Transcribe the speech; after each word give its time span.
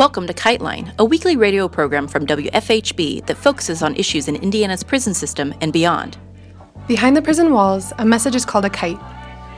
Welcome 0.00 0.26
to 0.28 0.32
Kiteline, 0.32 0.94
a 0.98 1.04
weekly 1.04 1.36
radio 1.36 1.68
program 1.68 2.08
from 2.08 2.26
WFHB 2.26 3.26
that 3.26 3.36
focuses 3.36 3.82
on 3.82 3.94
issues 3.96 4.28
in 4.28 4.36
Indiana's 4.36 4.82
prison 4.82 5.12
system 5.12 5.52
and 5.60 5.74
beyond. 5.74 6.16
Behind 6.88 7.14
the 7.14 7.20
prison 7.20 7.52
walls, 7.52 7.92
a 7.98 8.06
message 8.06 8.34
is 8.34 8.46
called 8.46 8.64
a 8.64 8.70
kite. 8.70 8.96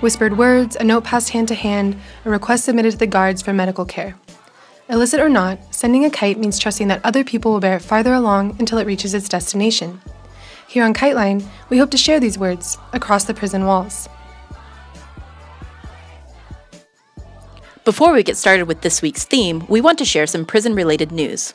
Whispered 0.01 0.37
words, 0.37 0.75
a 0.75 0.83
note 0.83 1.05
passed 1.05 1.31
hand 1.31 1.47
to 1.47 1.55
hand, 1.55 1.97
a 2.25 2.31
request 2.31 2.65
submitted 2.65 2.91
to 2.91 2.99
the 2.99 3.07
guards 3.07 3.41
for 3.41 3.53
medical 3.53 3.85
care. 3.85 4.17
Illicit 4.89 5.21
or 5.21 5.29
not, 5.29 5.73
sending 5.73 6.05
a 6.05 6.11
kite 6.11 6.41
means 6.41 6.59
trusting 6.59 6.89
that 6.89 7.05
other 7.05 7.23
people 7.23 7.53
will 7.53 7.61
bear 7.61 7.77
it 7.77 7.83
farther 7.83 8.13
along 8.13 8.57
until 8.59 8.79
it 8.79 8.87
reaches 8.89 9.15
its 9.15 9.29
destination. 9.29 10.03
Here 10.67 10.83
on 10.83 10.93
Kiteline, 10.93 11.47
we 11.69 11.79
hope 11.79 11.93
to 11.93 11.97
share 11.97 12.19
these 12.19 12.37
words 12.37 12.79
across 12.93 13.23
the 13.23 13.33
prison 13.33 13.65
walls. 13.65 14.09
Before 17.85 18.13
we 18.13 18.23
get 18.23 18.37
started 18.37 18.69
with 18.69 18.83
this 18.83 19.03
week's 19.03 19.25
theme, 19.25 19.67
we 19.69 19.81
want 19.81 19.99
to 19.99 20.05
share 20.05 20.29
some 20.29 20.47
prison 20.47 20.73
related 20.77 21.11
news. 21.11 21.55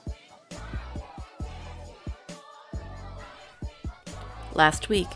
Last 4.53 4.89
week, 4.89 5.07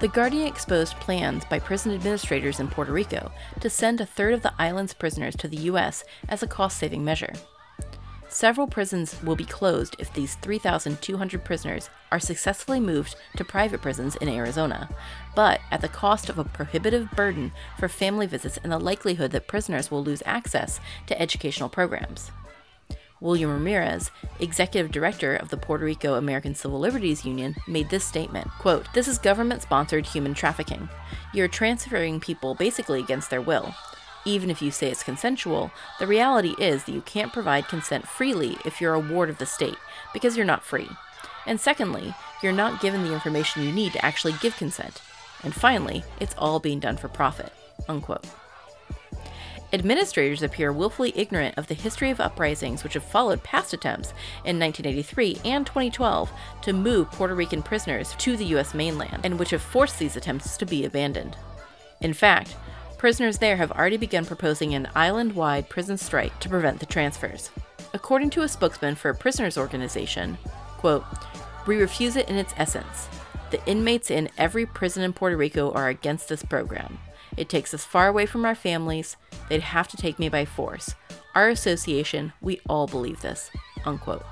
The 0.00 0.08
Guardian 0.08 0.48
exposed 0.48 0.96
plans 0.96 1.44
by 1.44 1.60
prison 1.60 1.92
administrators 1.92 2.58
in 2.58 2.66
Puerto 2.66 2.92
Rico 2.92 3.30
to 3.60 3.70
send 3.70 4.00
a 4.00 4.06
third 4.06 4.34
of 4.34 4.42
the 4.42 4.52
island's 4.58 4.92
prisoners 4.92 5.36
to 5.36 5.46
the 5.46 5.56
U.S. 5.70 6.02
as 6.28 6.42
a 6.42 6.48
cost 6.48 6.78
saving 6.78 7.04
measure. 7.04 7.32
Several 8.28 8.66
prisons 8.66 9.22
will 9.22 9.36
be 9.36 9.44
closed 9.44 9.94
if 10.00 10.12
these 10.12 10.34
3,200 10.36 11.44
prisoners 11.44 11.90
are 12.16 12.20
successfully 12.20 12.80
moved 12.80 13.14
to 13.36 13.44
private 13.44 13.82
prisons 13.82 14.16
in 14.16 14.28
Arizona, 14.28 14.88
but 15.34 15.60
at 15.70 15.82
the 15.82 15.88
cost 15.88 16.30
of 16.30 16.38
a 16.38 16.44
prohibitive 16.44 17.10
burden 17.10 17.52
for 17.78 17.88
family 17.88 18.26
visits 18.26 18.58
and 18.62 18.72
the 18.72 18.78
likelihood 18.78 19.32
that 19.32 19.46
prisoners 19.46 19.90
will 19.90 20.02
lose 20.02 20.22
access 20.24 20.80
to 21.06 21.20
educational 21.20 21.68
programs. 21.68 22.30
William 23.20 23.50
Ramirez, 23.50 24.10
executive 24.40 24.90
director 24.90 25.36
of 25.36 25.50
the 25.50 25.58
Puerto 25.58 25.84
Rico 25.84 26.14
American 26.14 26.54
Civil 26.54 26.78
Liberties 26.78 27.24
Union, 27.26 27.54
made 27.68 27.90
this 27.90 28.04
statement 28.04 28.48
quote, 28.58 28.86
This 28.94 29.08
is 29.08 29.18
government 29.18 29.60
sponsored 29.60 30.06
human 30.06 30.32
trafficking. 30.32 30.88
You're 31.34 31.48
transferring 31.48 32.20
people 32.20 32.54
basically 32.54 33.00
against 33.00 33.28
their 33.28 33.42
will 33.42 33.74
even 34.26 34.50
if 34.50 34.60
you 34.60 34.72
say 34.72 34.90
it's 34.90 35.04
consensual, 35.04 35.70
the 36.00 36.06
reality 36.06 36.56
is 36.58 36.82
that 36.84 36.92
you 36.92 37.00
can't 37.02 37.32
provide 37.32 37.68
consent 37.68 38.08
freely 38.08 38.58
if 38.64 38.80
you're 38.80 38.94
a 38.94 38.98
ward 38.98 39.30
of 39.30 39.38
the 39.38 39.46
state, 39.46 39.78
because 40.12 40.36
you're 40.36 40.44
not 40.44 40.64
free. 40.64 40.88
And 41.46 41.60
secondly, 41.60 42.14
you're 42.42 42.52
not 42.52 42.80
given 42.80 43.02
the 43.02 43.12
information 43.12 43.62
you 43.62 43.72
need 43.72 43.92
to 43.92 44.04
actually 44.04 44.34
give 44.40 44.56
consent. 44.56 45.00
And 45.42 45.54
finally, 45.54 46.04
it's 46.20 46.34
all 46.38 46.60
being 46.60 46.80
done 46.80 46.96
for 46.96 47.08
profit. 47.08 47.52
Unquote. 47.88 48.26
Administrators 49.72 50.42
appear 50.42 50.72
willfully 50.72 51.12
ignorant 51.16 51.58
of 51.58 51.66
the 51.66 51.74
history 51.74 52.10
of 52.10 52.20
uprisings 52.20 52.84
which 52.84 52.94
have 52.94 53.02
followed 53.02 53.42
past 53.42 53.74
attempts 53.74 54.10
in 54.44 54.60
1983 54.60 55.38
and 55.44 55.66
2012 55.66 56.30
to 56.62 56.72
move 56.72 57.10
Puerto 57.10 57.34
Rican 57.34 57.62
prisoners 57.62 58.14
to 58.18 58.36
the 58.36 58.44
U.S. 58.46 58.74
mainland, 58.74 59.20
and 59.24 59.38
which 59.38 59.50
have 59.50 59.62
forced 59.62 59.98
these 59.98 60.16
attempts 60.16 60.56
to 60.56 60.66
be 60.66 60.84
abandoned. 60.84 61.36
In 62.00 62.12
fact, 62.12 62.54
prisoners 62.96 63.38
there 63.38 63.56
have 63.56 63.72
already 63.72 63.96
begun 63.96 64.24
proposing 64.24 64.74
an 64.74 64.88
island 64.94 65.34
wide 65.34 65.68
prison 65.68 65.98
strike 65.98 66.38
to 66.40 66.48
prevent 66.48 66.78
the 66.78 66.86
transfers. 66.86 67.50
According 67.92 68.30
to 68.30 68.42
a 68.42 68.48
spokesman 68.48 68.94
for 68.94 69.10
a 69.10 69.14
prisoners 69.14 69.58
organization, 69.58 70.38
quote, 70.76 71.04
We 71.66 71.76
refuse 71.76 72.16
it 72.16 72.28
in 72.28 72.36
its 72.36 72.54
essence. 72.56 73.08
The 73.50 73.64
inmates 73.66 74.10
in 74.10 74.28
every 74.36 74.66
prison 74.66 75.02
in 75.02 75.12
Puerto 75.12 75.36
Rico 75.36 75.70
are 75.72 75.88
against 75.88 76.28
this 76.28 76.42
program. 76.42 76.98
It 77.36 77.48
takes 77.48 77.74
us 77.74 77.84
far 77.84 78.08
away 78.08 78.26
from 78.26 78.44
our 78.44 78.54
families. 78.54 79.16
They'd 79.48 79.60
have 79.60 79.88
to 79.88 79.96
take 79.96 80.18
me 80.18 80.28
by 80.28 80.44
force. 80.44 80.94
Our 81.34 81.48
association, 81.48 82.32
we 82.40 82.60
all 82.68 82.86
believe 82.86 83.20
this. 83.20 83.50
Unquote. 83.84 84.24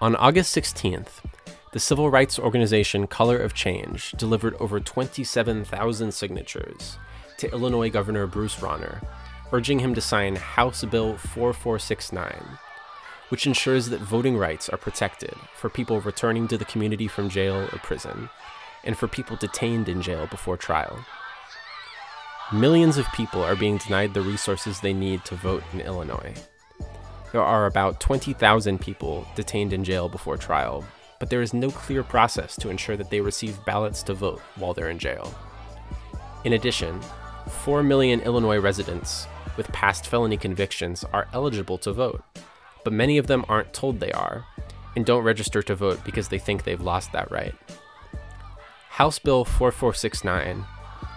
On 0.00 0.14
August 0.16 0.54
16th, 0.54 1.24
the 1.72 1.80
civil 1.80 2.10
rights 2.10 2.38
organization 2.38 3.06
Color 3.06 3.38
of 3.38 3.54
Change 3.54 4.12
delivered 4.12 4.54
over 4.60 4.78
27,000 4.78 6.12
signatures 6.12 6.98
to 7.38 7.50
Illinois 7.50 7.90
Governor 7.90 8.26
Bruce 8.26 8.56
Rauner, 8.56 9.06
urging 9.52 9.78
him 9.78 9.94
to 9.94 10.00
sign 10.00 10.36
House 10.36 10.84
Bill 10.84 11.16
4469, 11.16 12.58
which 13.28 13.46
ensures 13.46 13.88
that 13.88 14.00
voting 14.00 14.36
rights 14.36 14.68
are 14.68 14.76
protected 14.76 15.34
for 15.54 15.70
people 15.70 16.00
returning 16.00 16.48
to 16.48 16.58
the 16.58 16.64
community 16.64 17.08
from 17.08 17.28
jail 17.28 17.68
or 17.72 17.78
prison, 17.78 18.28
and 18.84 18.96
for 18.96 19.08
people 19.08 19.36
detained 19.36 19.88
in 19.88 20.02
jail 20.02 20.26
before 20.26 20.56
trial. 20.56 21.04
Millions 22.52 22.96
of 22.96 23.10
people 23.12 23.42
are 23.42 23.56
being 23.56 23.78
denied 23.78 24.14
the 24.14 24.20
resources 24.20 24.80
they 24.80 24.92
need 24.92 25.24
to 25.24 25.34
vote 25.34 25.64
in 25.72 25.80
Illinois. 25.80 26.34
There 27.32 27.42
are 27.42 27.66
about 27.66 28.00
20,000 28.00 28.80
people 28.80 29.26
detained 29.34 29.72
in 29.72 29.82
jail 29.82 30.08
before 30.08 30.36
trial, 30.36 30.84
but 31.18 31.28
there 31.28 31.42
is 31.42 31.52
no 31.52 31.70
clear 31.70 32.02
process 32.02 32.56
to 32.56 32.70
ensure 32.70 32.96
that 32.96 33.10
they 33.10 33.20
receive 33.20 33.64
ballots 33.64 34.02
to 34.04 34.14
vote 34.14 34.40
while 34.56 34.74
they're 34.74 34.90
in 34.90 34.98
jail. 34.98 35.34
In 36.44 36.52
addition, 36.52 37.00
4 37.48 37.82
million 37.82 38.20
Illinois 38.20 38.58
residents 38.58 39.26
with 39.56 39.72
past 39.72 40.06
felony 40.06 40.36
convictions 40.36 41.04
are 41.12 41.28
eligible 41.32 41.78
to 41.78 41.92
vote, 41.92 42.22
but 42.84 42.92
many 42.92 43.18
of 43.18 43.26
them 43.26 43.44
aren't 43.48 43.72
told 43.72 44.00
they 44.00 44.12
are 44.12 44.44
and 44.94 45.04
don't 45.04 45.24
register 45.24 45.62
to 45.62 45.74
vote 45.74 46.02
because 46.04 46.28
they 46.28 46.38
think 46.38 46.64
they've 46.64 46.80
lost 46.80 47.12
that 47.12 47.30
right. 47.30 47.54
House 48.90 49.18
Bill 49.18 49.44
4469 49.44 50.64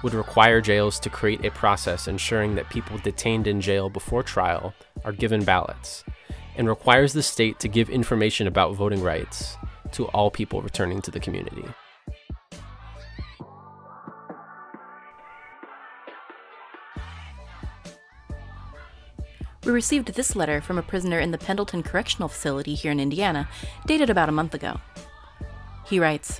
would 0.03 0.13
require 0.13 0.61
jails 0.61 0.99
to 0.99 1.09
create 1.09 1.45
a 1.45 1.51
process 1.51 2.07
ensuring 2.07 2.55
that 2.55 2.69
people 2.69 2.97
detained 2.99 3.47
in 3.47 3.61
jail 3.61 3.89
before 3.89 4.23
trial 4.23 4.73
are 5.03 5.11
given 5.11 5.43
ballots, 5.43 6.03
and 6.55 6.67
requires 6.67 7.13
the 7.13 7.23
state 7.23 7.59
to 7.59 7.67
give 7.67 7.89
information 7.89 8.47
about 8.47 8.75
voting 8.75 9.01
rights 9.01 9.57
to 9.93 10.05
all 10.07 10.29
people 10.29 10.61
returning 10.61 11.01
to 11.01 11.11
the 11.11 11.19
community. 11.19 11.63
We 19.65 19.73
received 19.73 20.13
this 20.13 20.37
letter 20.37 20.61
from 20.61 20.77
a 20.77 20.81
prisoner 20.81 21.19
in 21.19 21.31
the 21.31 21.37
Pendleton 21.37 21.83
Correctional 21.83 22.29
Facility 22.29 22.75
here 22.75 22.93
in 22.93 22.99
Indiana, 22.99 23.49
dated 23.85 24.09
about 24.09 24.29
a 24.29 24.33
month 24.33 24.53
ago. 24.53 24.79
He 25.85 25.99
writes 25.99 26.39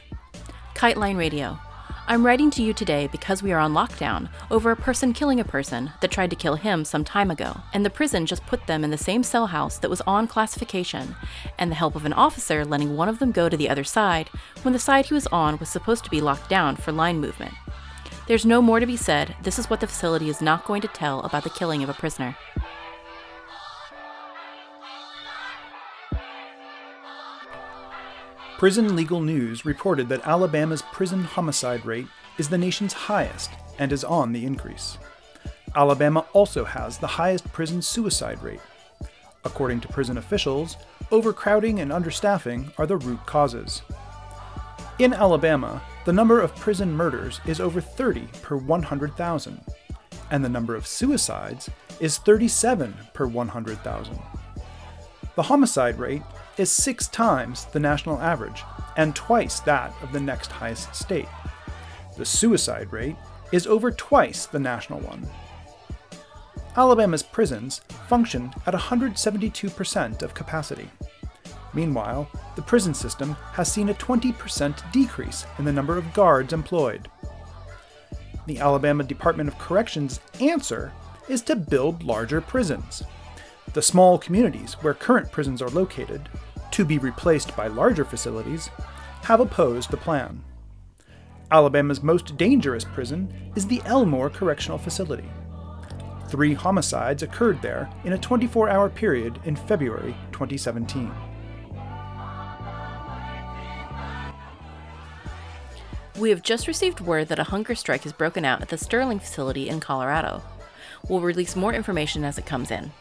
Kiteline 0.74 1.18
Radio. 1.18 1.59
I'm 2.08 2.25
writing 2.25 2.50
to 2.52 2.63
you 2.63 2.74
today 2.74 3.08
because 3.12 3.44
we 3.44 3.52
are 3.52 3.59
on 3.59 3.74
lockdown 3.74 4.29
over 4.50 4.72
a 4.72 4.75
person 4.75 5.13
killing 5.13 5.40
a 5.40 5.46
person 5.46 5.91
that 6.02 6.09
tried 6.09 6.29
to 6.29 6.35
kill 6.35 6.56
him 6.56 6.85
some 6.85 7.03
time 7.03 7.29
ago, 7.29 7.59
and 7.74 7.85
the 7.85 7.90
prison 7.90 8.25
just 8.25 8.46
put 8.47 8.66
them 8.68 8.84
in 8.84 8.90
the 8.90 8.97
same 8.97 9.22
cell 9.22 9.47
house 9.47 9.78
that 9.78 9.90
was 9.90 10.02
on 10.08 10.25
classification, 10.25 11.16
and 11.59 11.69
the 11.69 11.75
help 11.75 11.96
of 11.96 12.06
an 12.06 12.13
officer 12.13 12.63
letting 12.66 12.96
one 12.96 13.09
of 13.09 13.19
them 13.19 13.31
go 13.31 13.50
to 13.50 13.58
the 13.58 13.69
other 13.69 13.84
side 13.84 14.29
when 14.63 14.74
the 14.74 14.79
side 14.79 15.08
he 15.08 15.13
was 15.13 15.28
on 15.28 15.59
was 15.59 15.69
supposed 15.69 16.03
to 16.06 16.09
be 16.09 16.22
locked 16.22 16.50
down 16.50 16.75
for 16.75 16.91
line 16.91 17.19
movement. 17.19 17.53
There's 18.28 18.46
no 18.46 18.62
more 18.62 18.79
to 18.79 18.85
be 18.85 18.97
said. 18.97 19.35
This 19.44 19.59
is 19.59 19.69
what 19.69 19.79
the 19.79 19.88
facility 19.88 20.29
is 20.29 20.41
not 20.41 20.66
going 20.66 20.81
to 20.81 20.88
tell 20.88 21.19
about 21.22 21.44
the 21.44 21.50
killing 21.50 21.84
of 21.84 21.90
a 21.90 21.96
prisoner. 21.96 22.35
Prison 28.59 28.94
Legal 28.94 29.22
News 29.22 29.64
reported 29.64 30.09
that 30.09 30.28
Alabama's 30.28 30.81
prison 30.92 31.24
homicide 31.24 31.86
rate 31.86 32.08
is 32.38 32.50
the 32.50 32.58
nation's 32.58 32.92
highest 32.92 33.52
and 33.78 33.94
is 33.94 34.03
on 34.03 34.34
the 34.34 34.46
increase. 34.46 34.97
Alabama 35.78 36.25
also 36.34 36.66
has 36.66 36.97
the 36.97 37.08
highest 37.08 37.50
prison 37.53 37.81
suicide 37.81 38.44
rate. 38.44 38.59
According 39.46 39.80
to 39.80 39.88
prison 39.88 40.18
officials, 40.18 40.75
overcrowding 41.09 41.80
and 41.80 41.90
understaffing 41.90 42.74
are 42.78 42.86
the 42.86 42.97
root 42.97 43.25
causes. 43.25 43.81
In 45.00 45.14
Alabama, 45.14 45.81
the 46.03 46.12
number 46.12 46.41
of 46.41 46.53
prison 46.58 46.91
murders 46.91 47.40
is 47.46 47.62
over 47.62 47.79
30 47.79 48.28
per 48.41 48.58
100,000, 48.58 49.62
and 50.32 50.44
the 50.44 50.50
number 50.50 50.76
of 50.76 50.85
suicides 50.85 51.70
is 52.02 52.17
37 52.17 52.94
per 53.14 53.26
100,000. 53.26 54.20
The 55.35 55.44
homicide 55.44 55.97
rate 55.97 56.23
is 56.59 56.70
six 56.70 57.08
times 57.08 57.66
the 57.66 57.79
national 57.79 58.20
average 58.20 58.64
and 58.97 59.16
twice 59.16 59.59
that 59.61 59.94
of 60.02 60.11
the 60.11 60.20
next 60.20 60.52
highest 60.52 60.94
state. 60.94 61.28
The 62.17 62.26
suicide 62.26 62.91
rate 62.91 63.16
is 63.52 63.66
over 63.66 63.91
twice 63.91 64.46
the 64.46 64.59
national 64.59 65.00
one. 65.00 65.26
Alabama's 66.76 67.23
prisons 67.23 67.79
function 68.08 68.53
at 68.67 68.73
172% 68.73 70.22
of 70.22 70.34
capacity. 70.34 70.90
Meanwhile, 71.73 72.29
the 72.56 72.62
prison 72.62 72.94
system 72.94 73.34
has 73.53 73.72
seen 73.72 73.90
a 73.90 73.94
20% 73.94 74.91
decrease 74.91 75.46
in 75.58 75.66
the 75.66 75.73
number 75.73 75.97
of 75.97 76.14
guards 76.14 76.53
employed. 76.53 77.09
The 78.47 78.59
Alabama 78.59 79.03
Department 79.03 79.50
of 79.50 79.58
Corrections' 79.59 80.20
answer 80.41 80.91
is 81.28 81.41
to 81.44 81.55
build 81.55 82.03
larger 82.03 82.41
prisons. 82.41 83.03
The 83.73 83.82
small 83.82 84.17
communities 84.17 84.73
where 84.82 84.96
current 84.96 85.32
prisons 85.32 85.62
are 85.62 85.70
located 85.70 86.28
to 86.71 86.85
be 86.85 86.97
replaced 86.97 87.55
by 87.55 87.67
larger 87.67 88.05
facilities, 88.05 88.69
have 89.23 89.39
opposed 89.39 89.91
the 89.91 89.97
plan. 89.97 90.43
Alabama's 91.51 92.03
most 92.03 92.37
dangerous 92.37 92.83
prison 92.83 93.33
is 93.55 93.67
the 93.67 93.81
Elmore 93.85 94.29
Correctional 94.29 94.77
Facility. 94.77 95.29
Three 96.29 96.53
homicides 96.53 97.23
occurred 97.23 97.61
there 97.61 97.89
in 98.03 98.13
a 98.13 98.17
24 98.17 98.69
hour 98.69 98.87
period 98.87 99.39
in 99.45 99.55
February 99.55 100.16
2017. 100.31 101.11
We 106.19 106.29
have 106.29 106.43
just 106.43 106.67
received 106.67 106.99
word 106.99 107.29
that 107.29 107.39
a 107.39 107.45
hunger 107.45 107.73
strike 107.73 108.03
has 108.03 108.13
broken 108.13 108.45
out 108.45 108.61
at 108.61 108.69
the 108.69 108.77
Sterling 108.77 109.19
facility 109.19 109.69
in 109.69 109.79
Colorado. 109.79 110.43
We'll 111.07 111.21
release 111.21 111.55
more 111.55 111.73
information 111.73 112.23
as 112.23 112.37
it 112.37 112.45
comes 112.45 112.71
in. 112.71 112.91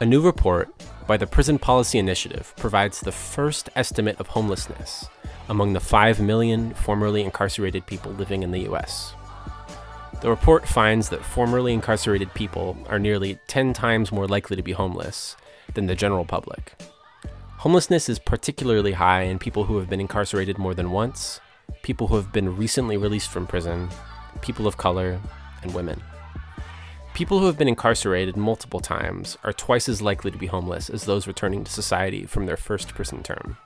A 0.00 0.04
new 0.04 0.20
report 0.20 0.74
by 1.06 1.16
the 1.16 1.26
Prison 1.26 1.56
Policy 1.56 2.00
Initiative 2.00 2.52
provides 2.56 2.98
the 2.98 3.12
first 3.12 3.70
estimate 3.76 4.18
of 4.18 4.26
homelessness 4.26 5.06
among 5.48 5.72
the 5.72 5.78
5 5.78 6.20
million 6.20 6.74
formerly 6.74 7.22
incarcerated 7.22 7.86
people 7.86 8.10
living 8.10 8.42
in 8.42 8.50
the 8.50 8.68
US. 8.70 9.14
The 10.20 10.30
report 10.30 10.66
finds 10.66 11.10
that 11.10 11.24
formerly 11.24 11.72
incarcerated 11.72 12.34
people 12.34 12.76
are 12.88 12.98
nearly 12.98 13.38
10 13.46 13.72
times 13.72 14.10
more 14.10 14.26
likely 14.26 14.56
to 14.56 14.64
be 14.64 14.72
homeless 14.72 15.36
than 15.74 15.86
the 15.86 15.94
general 15.94 16.24
public. 16.24 16.74
Homelessness 17.58 18.08
is 18.08 18.18
particularly 18.18 18.92
high 18.92 19.22
in 19.22 19.38
people 19.38 19.64
who 19.64 19.78
have 19.78 19.88
been 19.88 20.00
incarcerated 20.00 20.58
more 20.58 20.74
than 20.74 20.90
once, 20.90 21.40
people 21.82 22.08
who 22.08 22.16
have 22.16 22.32
been 22.32 22.56
recently 22.56 22.96
released 22.96 23.30
from 23.30 23.46
prison, 23.46 23.88
people 24.40 24.66
of 24.66 24.76
color, 24.76 25.20
and 25.62 25.72
women. 25.72 26.02
People 27.14 27.38
who 27.38 27.46
have 27.46 27.56
been 27.56 27.68
incarcerated 27.68 28.36
multiple 28.36 28.80
times 28.80 29.38
are 29.44 29.52
twice 29.52 29.88
as 29.88 30.02
likely 30.02 30.32
to 30.32 30.36
be 30.36 30.48
homeless 30.48 30.90
as 30.90 31.04
those 31.04 31.28
returning 31.28 31.62
to 31.62 31.70
society 31.70 32.26
from 32.26 32.46
their 32.46 32.56
first 32.56 32.88
prison 32.88 33.22
term. 33.22 33.56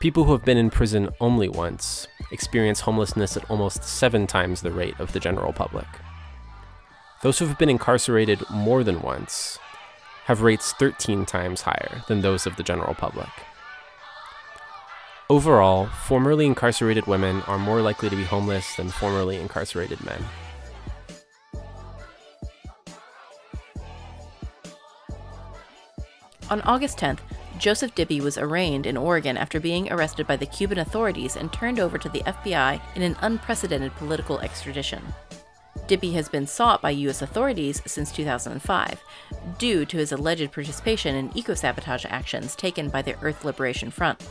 People 0.00 0.24
who 0.24 0.32
have 0.32 0.42
been 0.42 0.56
in 0.56 0.70
prison 0.70 1.10
only 1.20 1.46
once 1.46 2.08
experience 2.30 2.80
homelessness 2.80 3.36
at 3.36 3.50
almost 3.50 3.84
seven 3.84 4.26
times 4.26 4.62
the 4.62 4.70
rate 4.70 4.98
of 4.98 5.12
the 5.12 5.20
general 5.20 5.52
public. 5.52 5.86
Those 7.20 7.38
who 7.38 7.46
have 7.46 7.58
been 7.58 7.68
incarcerated 7.68 8.42
more 8.48 8.82
than 8.82 9.02
once 9.02 9.58
have 10.24 10.40
rates 10.40 10.72
13 10.72 11.26
times 11.26 11.60
higher 11.60 12.02
than 12.08 12.22
those 12.22 12.46
of 12.46 12.56
the 12.56 12.62
general 12.62 12.94
public. 12.94 13.28
Overall, 15.28 15.86
formerly 16.06 16.46
incarcerated 16.46 17.06
women 17.06 17.42
are 17.42 17.58
more 17.58 17.82
likely 17.82 18.08
to 18.08 18.16
be 18.16 18.24
homeless 18.24 18.74
than 18.76 18.88
formerly 18.88 19.36
incarcerated 19.36 20.02
men. 20.02 20.24
On 26.52 26.60
August 26.66 26.98
10th, 26.98 27.20
Joseph 27.56 27.94
Dibee 27.94 28.20
was 28.20 28.36
arraigned 28.36 28.84
in 28.84 28.98
Oregon 28.98 29.38
after 29.38 29.58
being 29.58 29.90
arrested 29.90 30.26
by 30.26 30.36
the 30.36 30.44
Cuban 30.44 30.76
authorities 30.76 31.34
and 31.34 31.50
turned 31.50 31.80
over 31.80 31.96
to 31.96 32.10
the 32.10 32.20
FBI 32.20 32.78
in 32.94 33.00
an 33.00 33.16
unprecedented 33.22 33.94
political 33.94 34.38
extradition. 34.40 35.02
Dibee 35.86 36.12
has 36.12 36.28
been 36.28 36.46
sought 36.46 36.82
by 36.82 36.90
U.S. 36.90 37.22
authorities 37.22 37.80
since 37.86 38.12
2005 38.12 39.02
due 39.56 39.86
to 39.86 39.96
his 39.96 40.12
alleged 40.12 40.52
participation 40.52 41.16
in 41.16 41.34
eco 41.34 41.54
sabotage 41.54 42.04
actions 42.10 42.54
taken 42.54 42.90
by 42.90 43.00
the 43.00 43.18
Earth 43.22 43.46
Liberation 43.46 43.90
Front. 43.90 44.22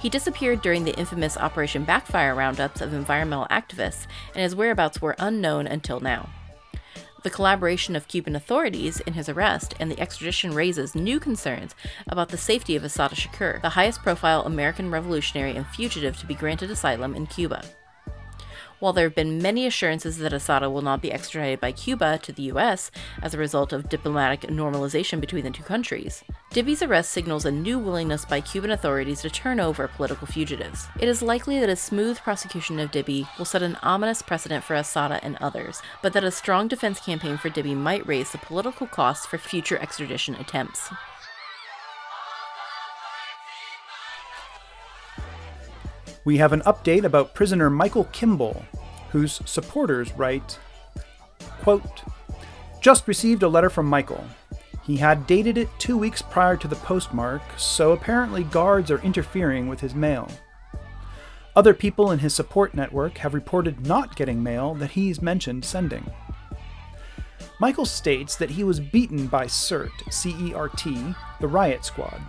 He 0.00 0.08
disappeared 0.08 0.62
during 0.62 0.82
the 0.82 0.98
infamous 0.98 1.36
Operation 1.36 1.84
Backfire 1.84 2.34
roundups 2.34 2.80
of 2.80 2.92
environmental 2.92 3.46
activists, 3.52 4.08
and 4.34 4.42
his 4.42 4.56
whereabouts 4.56 5.00
were 5.00 5.14
unknown 5.20 5.68
until 5.68 6.00
now. 6.00 6.28
The 7.22 7.30
collaboration 7.30 7.96
of 7.96 8.08
Cuban 8.08 8.34
authorities 8.34 9.00
in 9.00 9.12
his 9.12 9.28
arrest 9.28 9.74
and 9.78 9.90
the 9.90 10.00
extradition 10.00 10.54
raises 10.54 10.94
new 10.94 11.20
concerns 11.20 11.74
about 12.08 12.30
the 12.30 12.38
safety 12.38 12.76
of 12.76 12.84
Assata 12.84 13.14
Shakur, 13.14 13.60
the 13.60 13.68
highest 13.68 14.02
profile 14.02 14.42
American 14.46 14.90
revolutionary 14.90 15.54
and 15.54 15.66
fugitive 15.66 16.18
to 16.18 16.26
be 16.26 16.34
granted 16.34 16.70
asylum 16.70 17.14
in 17.14 17.26
Cuba. 17.26 17.62
While 18.80 18.94
there 18.94 19.04
have 19.04 19.14
been 19.14 19.42
many 19.42 19.66
assurances 19.66 20.16
that 20.18 20.32
Assata 20.32 20.70
will 20.70 20.80
not 20.80 21.02
be 21.02 21.12
extradited 21.12 21.60
by 21.60 21.70
Cuba 21.70 22.18
to 22.22 22.32
the 22.32 22.44
U.S. 22.44 22.90
as 23.22 23.34
a 23.34 23.38
result 23.38 23.74
of 23.74 23.90
diplomatic 23.90 24.40
normalization 24.42 25.20
between 25.20 25.44
the 25.44 25.50
two 25.50 25.62
countries, 25.62 26.24
Dibee's 26.50 26.82
arrest 26.82 27.10
signals 27.10 27.44
a 27.44 27.50
new 27.50 27.78
willingness 27.78 28.24
by 28.24 28.40
Cuban 28.40 28.70
authorities 28.70 29.20
to 29.20 29.28
turn 29.28 29.60
over 29.60 29.86
political 29.86 30.26
fugitives. 30.26 30.88
It 30.98 31.10
is 31.10 31.20
likely 31.20 31.60
that 31.60 31.68
a 31.68 31.76
smooth 31.76 32.20
prosecution 32.20 32.78
of 32.78 32.90
Dibee 32.90 33.28
will 33.36 33.44
set 33.44 33.62
an 33.62 33.76
ominous 33.82 34.22
precedent 34.22 34.64
for 34.64 34.74
Assata 34.74 35.20
and 35.22 35.36
others, 35.42 35.82
but 36.00 36.14
that 36.14 36.24
a 36.24 36.30
strong 36.30 36.66
defense 36.66 37.00
campaign 37.00 37.36
for 37.36 37.50
Dibee 37.50 37.76
might 37.76 38.06
raise 38.06 38.32
the 38.32 38.38
political 38.38 38.86
costs 38.86 39.26
for 39.26 39.36
future 39.36 39.76
extradition 39.76 40.36
attempts. 40.36 40.88
We 46.24 46.36
have 46.36 46.52
an 46.52 46.60
update 46.62 47.04
about 47.04 47.34
prisoner 47.34 47.70
Michael 47.70 48.04
Kimball, 48.04 48.62
whose 49.10 49.40
supporters 49.46 50.12
write, 50.12 50.58
quote, 51.62 52.02
Just 52.80 53.08
received 53.08 53.42
a 53.42 53.48
letter 53.48 53.70
from 53.70 53.86
Michael. 53.86 54.24
He 54.82 54.98
had 54.98 55.26
dated 55.26 55.56
it 55.56 55.68
two 55.78 55.96
weeks 55.96 56.20
prior 56.20 56.56
to 56.58 56.68
the 56.68 56.76
postmark, 56.76 57.42
so 57.56 57.92
apparently 57.92 58.44
guards 58.44 58.90
are 58.90 59.00
interfering 59.00 59.66
with 59.66 59.80
his 59.80 59.94
mail. 59.94 60.30
Other 61.56 61.74
people 61.74 62.10
in 62.10 62.20
his 62.20 62.34
support 62.34 62.74
network 62.74 63.18
have 63.18 63.34
reported 63.34 63.86
not 63.86 64.14
getting 64.14 64.42
mail 64.42 64.74
that 64.74 64.92
he's 64.92 65.22
mentioned 65.22 65.64
sending. 65.64 66.10
Michael 67.58 67.86
states 67.86 68.36
that 68.36 68.50
he 68.50 68.64
was 68.64 68.80
beaten 68.80 69.26
by 69.26 69.46
CERT, 69.46 69.90
C 70.10 70.34
E 70.38 70.54
R 70.54 70.68
T, 70.68 71.14
the 71.40 71.48
riot 71.48 71.84
squad, 71.84 72.20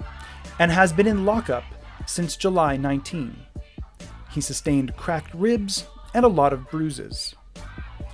and 0.59 0.71
has 0.71 0.91
been 0.91 1.07
in 1.07 1.25
lockup 1.25 1.63
since 2.05 2.35
July 2.35 2.77
19. 2.77 3.35
He 4.31 4.41
sustained 4.41 4.95
cracked 4.95 5.33
ribs 5.33 5.85
and 6.13 6.25
a 6.25 6.29
lot 6.29 6.53
of 6.53 6.69
bruises. 6.69 7.35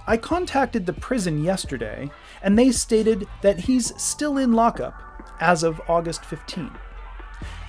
I 0.06 0.18
contacted 0.18 0.86
the 0.86 0.94
prison 0.94 1.44
yesterday, 1.44 2.10
and 2.42 2.58
they 2.58 2.72
stated 2.72 3.28
that 3.42 3.62
he's 3.62 4.00
still 4.02 4.38
in 4.38 4.54
lockup 4.54 5.02
as 5.40 5.64
of 5.64 5.82
August 5.88 6.24
15. 6.26 6.72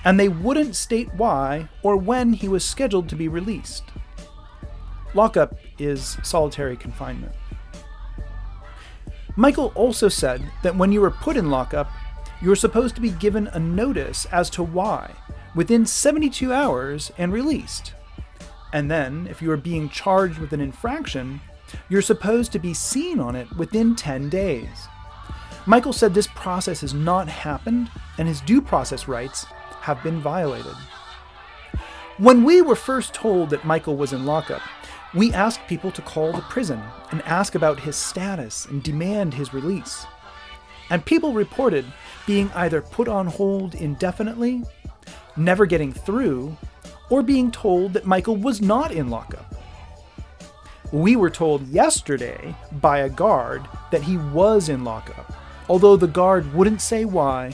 And 0.05 0.19
they 0.19 0.29
wouldn't 0.29 0.75
state 0.75 1.13
why 1.13 1.67
or 1.83 1.97
when 1.97 2.33
he 2.33 2.47
was 2.47 2.63
scheduled 2.63 3.09
to 3.09 3.15
be 3.15 3.27
released. 3.27 3.83
Lockup 5.13 5.55
is 5.77 6.17
solitary 6.23 6.77
confinement. 6.77 7.33
Michael 9.35 9.71
also 9.75 10.07
said 10.09 10.49
that 10.63 10.75
when 10.75 10.91
you 10.91 11.01
were 11.01 11.11
put 11.11 11.37
in 11.37 11.49
lockup, 11.49 11.91
you 12.41 12.49
were 12.49 12.55
supposed 12.55 12.95
to 12.95 13.01
be 13.01 13.09
given 13.09 13.47
a 13.47 13.59
notice 13.59 14.25
as 14.31 14.49
to 14.51 14.63
why 14.63 15.13
within 15.55 15.85
72 15.85 16.53
hours 16.53 17.11
and 17.17 17.33
released. 17.33 17.93
And 18.73 18.89
then, 18.89 19.27
if 19.29 19.41
you 19.41 19.51
are 19.51 19.57
being 19.57 19.89
charged 19.89 20.37
with 20.37 20.53
an 20.53 20.61
infraction, 20.61 21.41
you're 21.87 22.01
supposed 22.01 22.51
to 22.51 22.59
be 22.59 22.73
seen 22.73 23.19
on 23.19 23.35
it 23.35 23.51
within 23.55 23.95
10 23.95 24.29
days. 24.29 24.87
Michael 25.65 25.93
said 25.93 26.13
this 26.13 26.27
process 26.27 26.81
has 26.81 26.93
not 26.93 27.27
happened 27.27 27.89
and 28.17 28.27
his 28.27 28.41
due 28.41 28.61
process 28.61 29.07
rights 29.07 29.45
have 29.81 30.01
been 30.03 30.19
violated. 30.19 30.75
When 32.17 32.43
we 32.43 32.61
were 32.61 32.75
first 32.75 33.13
told 33.13 33.49
that 33.51 33.65
Michael 33.65 33.95
was 33.95 34.13
in 34.13 34.25
lockup, 34.25 34.61
we 35.13 35.33
asked 35.33 35.67
people 35.67 35.91
to 35.91 36.01
call 36.01 36.33
the 36.33 36.41
prison 36.41 36.81
and 37.11 37.21
ask 37.23 37.55
about 37.55 37.79
his 37.79 37.95
status 37.95 38.65
and 38.65 38.83
demand 38.83 39.33
his 39.33 39.53
release. 39.53 40.05
And 40.89 41.05
people 41.05 41.33
reported 41.33 41.85
being 42.27 42.51
either 42.53 42.81
put 42.81 43.07
on 43.07 43.27
hold 43.27 43.75
indefinitely, 43.75 44.63
never 45.37 45.65
getting 45.65 45.93
through, 45.93 46.57
or 47.09 47.23
being 47.23 47.51
told 47.51 47.93
that 47.93 48.05
Michael 48.05 48.35
was 48.35 48.61
not 48.61 48.91
in 48.91 49.09
lockup. 49.09 49.55
We 50.91 51.15
were 51.15 51.29
told 51.29 51.67
yesterday 51.67 52.55
by 52.71 52.99
a 52.99 53.09
guard 53.09 53.67
that 53.91 54.03
he 54.03 54.17
was 54.17 54.69
in 54.69 54.83
lockup, 54.83 55.33
although 55.69 55.95
the 55.95 56.07
guard 56.07 56.53
wouldn't 56.53 56.81
say 56.81 57.05
why 57.05 57.53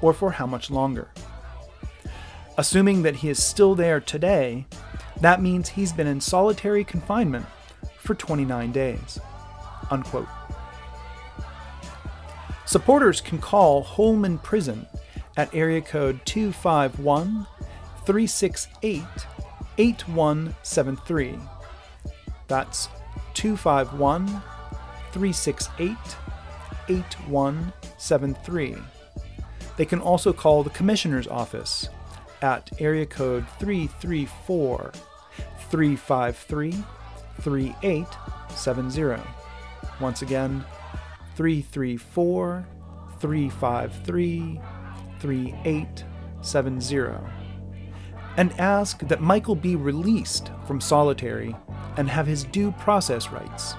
or 0.00 0.12
for 0.12 0.32
how 0.32 0.46
much 0.46 0.70
longer. 0.70 1.08
Assuming 2.58 3.02
that 3.02 3.16
he 3.16 3.28
is 3.28 3.42
still 3.42 3.74
there 3.74 4.00
today, 4.00 4.66
that 5.20 5.42
means 5.42 5.70
he's 5.70 5.92
been 5.92 6.06
in 6.06 6.20
solitary 6.20 6.84
confinement 6.84 7.46
for 7.98 8.14
29 8.14 8.72
days. 8.72 9.18
Unquote. 9.90 10.28
Supporters 12.66 13.20
can 13.20 13.38
call 13.38 13.82
Holman 13.82 14.38
Prison 14.38 14.86
at 15.36 15.54
area 15.54 15.80
code 15.80 16.20
251 16.24 17.46
368 18.06 19.04
8173. 19.78 21.38
That's 22.46 22.88
251 23.34 24.26
368 25.12 25.96
8173. 26.88 28.76
They 29.76 29.84
can 29.84 30.00
also 30.00 30.32
call 30.32 30.62
the 30.62 30.70
Commissioner's 30.70 31.26
Office 31.26 31.88
at 32.42 32.70
area 32.80 33.06
code 33.06 33.44
334 33.58 34.92
353 35.70 36.84
3870. 37.40 39.20
Once 40.00 40.22
again, 40.22 40.64
334 41.34 42.68
353 43.20 44.60
3870 45.18 47.35
and 48.36 48.52
ask 48.60 49.00
that 49.00 49.22
Michael 49.22 49.54
be 49.54 49.76
released 49.76 50.50
from 50.66 50.80
solitary 50.80 51.56
and 51.96 52.08
have 52.08 52.26
his 52.26 52.44
due 52.44 52.72
process 52.72 53.30
rights. 53.30 53.74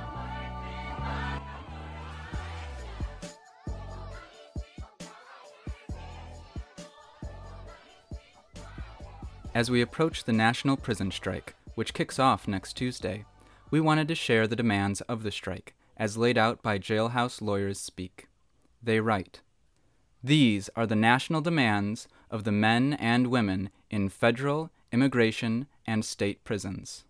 As 9.54 9.72
we 9.72 9.82
approach 9.82 10.24
the 10.24 10.34
national 10.34 10.78
prison 10.78 11.10
strike, 11.10 11.56
which 11.74 11.94
kicks 11.94 12.20
off 12.20 12.48
next 12.48 12.74
Tuesday, 12.74 13.26
we 13.72 13.80
wanted 13.80 14.08
to 14.08 14.16
share 14.16 14.48
the 14.48 14.56
demands 14.56 15.02
of 15.02 15.24
the 15.24 15.32
strike, 15.32 15.74
as 15.98 16.16
laid 16.16 16.38
out 16.38 16.62
by 16.62 16.78
Jailhouse 16.78 17.42
Lawyers 17.42 17.80
Speak. 17.80 18.28
They 18.84 19.00
write 19.00 19.42
These 20.24 20.70
are 20.76 20.86
the 20.86 20.96
national 20.96 21.42
demands 21.42 22.08
of 22.30 22.44
the 22.44 22.52
men 22.52 22.94
and 22.94 23.28
women 23.28 23.72
in 23.89 24.10
federal, 24.10 24.72
immigration, 24.91 25.67
and 25.86 26.03
state 26.03 26.44
prisons. 26.44 27.03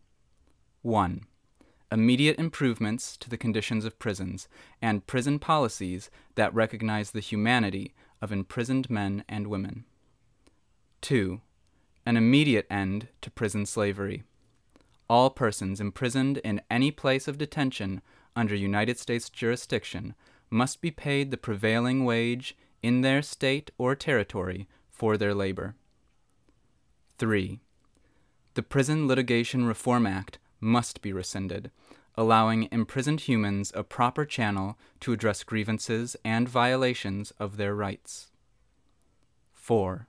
1. 0.81 1.25
Immediate 1.91 2.38
improvements 2.38 3.15
to 3.17 3.29
the 3.29 3.38
conditions 3.38 3.86
of 3.86 4.00
prisons 4.00 4.48
and 4.81 5.07
prison 5.07 5.39
policies 5.39 6.10
that 6.36 6.53
recognize 6.53 7.12
the 7.12 7.19
humanity 7.19 7.93
of 8.22 8.31
imprisoned 8.31 8.89
men 8.89 9.24
and 9.29 9.48
women. 9.48 9.86
2. 11.01 11.41
An 12.05 12.17
immediate 12.17 12.67
end 12.69 13.07
to 13.22 13.31
prison 13.31 13.65
slavery. 13.65 14.24
All 15.10 15.29
persons 15.29 15.79
imprisoned 15.79 16.38
in 16.39 16.62
any 16.69 16.91
place 16.91 17.27
of 17.27 17.38
detention 17.38 18.01
under 18.36 18.55
United 18.55 19.00
States 19.00 19.29
jurisdiction 19.29 20.13
must 20.50 20.81
be 20.81 20.91
paid 20.91 21.31
the 21.31 21.38
prevailing 21.38 22.05
wage 22.05 22.55
in 22.81 23.01
their 23.01 23.22
state 23.22 23.72
or 23.77 23.96
territory 23.96 24.67
for 24.89 25.17
their 25.17 25.34
labor. 25.34 25.75
3. 27.17 27.59
The 28.53 28.63
Prison 28.63 29.07
Litigation 29.07 29.65
Reform 29.65 30.05
Act 30.05 30.38
must 30.59 31.01
be 31.01 31.12
rescinded, 31.12 31.71
allowing 32.15 32.67
imprisoned 32.71 33.21
humans 33.21 33.71
a 33.75 33.83
proper 33.83 34.25
channel 34.25 34.77
to 35.00 35.13
address 35.13 35.43
grievances 35.43 36.15
and 36.24 36.47
violations 36.47 37.31
of 37.39 37.57
their 37.57 37.74
rights. 37.75 38.31
4. 39.53 40.07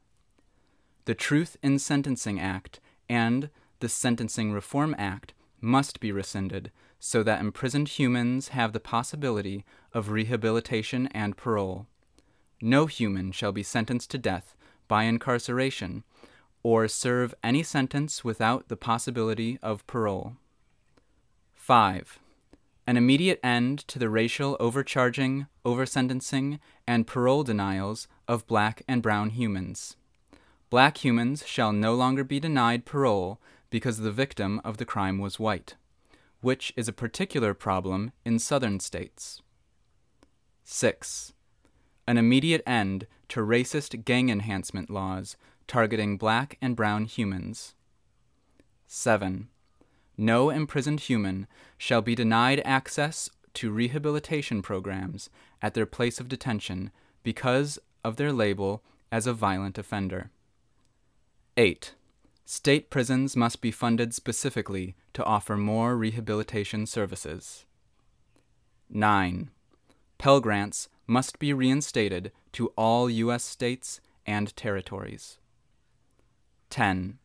The 1.06 1.14
Truth 1.14 1.56
in 1.62 1.78
Sentencing 1.78 2.38
Act 2.38 2.80
and 3.08 3.50
the 3.80 3.88
Sentencing 3.88 4.52
Reform 4.52 4.94
Act 4.98 5.32
must 5.60 6.00
be 6.00 6.12
rescinded 6.12 6.70
so 7.00 7.22
that 7.22 7.40
imprisoned 7.40 7.88
humans 7.88 8.48
have 8.48 8.72
the 8.72 8.80
possibility 8.80 9.64
of 9.94 10.10
rehabilitation 10.10 11.06
and 11.08 11.36
parole. 11.36 11.86
No 12.60 12.86
human 12.86 13.32
shall 13.32 13.52
be 13.52 13.62
sentenced 13.62 14.10
to 14.10 14.18
death 14.18 14.54
by 14.88 15.04
incarceration 15.04 16.04
or 16.62 16.88
serve 16.88 17.34
any 17.42 17.62
sentence 17.62 18.24
without 18.24 18.68
the 18.68 18.76
possibility 18.76 19.58
of 19.62 19.86
parole. 19.86 20.36
5. 21.54 22.18
An 22.86 22.96
immediate 22.96 23.38
end 23.42 23.86
to 23.88 23.98
the 23.98 24.08
racial 24.08 24.56
overcharging, 24.58 25.46
oversentencing, 25.64 26.58
and 26.86 27.06
parole 27.06 27.42
denials 27.42 28.08
of 28.26 28.46
black 28.46 28.82
and 28.88 29.02
brown 29.02 29.30
humans. 29.30 29.96
Black 30.70 31.04
humans 31.04 31.46
shall 31.46 31.72
no 31.72 31.94
longer 31.94 32.24
be 32.24 32.40
denied 32.40 32.84
parole 32.84 33.40
because 33.70 33.98
the 33.98 34.10
victim 34.10 34.60
of 34.64 34.78
the 34.78 34.84
crime 34.84 35.18
was 35.18 35.38
white, 35.38 35.76
which 36.40 36.72
is 36.76 36.88
a 36.88 36.92
particular 36.92 37.52
problem 37.54 38.12
in 38.24 38.38
southern 38.38 38.80
states. 38.80 39.42
6. 40.64 41.32
An 42.06 42.16
immediate 42.16 42.62
end 42.66 43.06
to 43.28 43.40
racist 43.40 44.04
gang 44.04 44.30
enhancement 44.30 44.90
laws 44.90 45.36
targeting 45.66 46.16
black 46.16 46.56
and 46.60 46.74
brown 46.74 47.04
humans. 47.04 47.74
7. 48.86 49.48
No 50.16 50.50
imprisoned 50.50 51.00
human 51.00 51.46
shall 51.76 52.02
be 52.02 52.14
denied 52.14 52.60
access 52.64 53.30
to 53.54 53.70
rehabilitation 53.70 54.62
programs 54.62 55.30
at 55.60 55.74
their 55.74 55.86
place 55.86 56.20
of 56.20 56.28
detention 56.28 56.90
because 57.22 57.78
of 58.02 58.16
their 58.16 58.32
label 58.32 58.82
as 59.12 59.26
a 59.26 59.32
violent 59.32 59.78
offender. 59.78 60.30
8. 61.56 61.94
State 62.44 62.88
prisons 62.88 63.36
must 63.36 63.60
be 63.60 63.70
funded 63.70 64.14
specifically 64.14 64.96
to 65.12 65.24
offer 65.24 65.56
more 65.56 65.96
rehabilitation 65.96 66.86
services. 66.86 67.66
9. 68.88 69.50
Pell 70.16 70.40
Grants 70.40 70.88
must 71.08 71.40
be 71.40 71.52
reinstated 71.52 72.30
to 72.52 72.68
all 72.76 73.10
U.S. 73.10 73.42
states 73.42 74.00
and 74.24 74.54
territories. 74.54 75.38
10. 76.70 77.18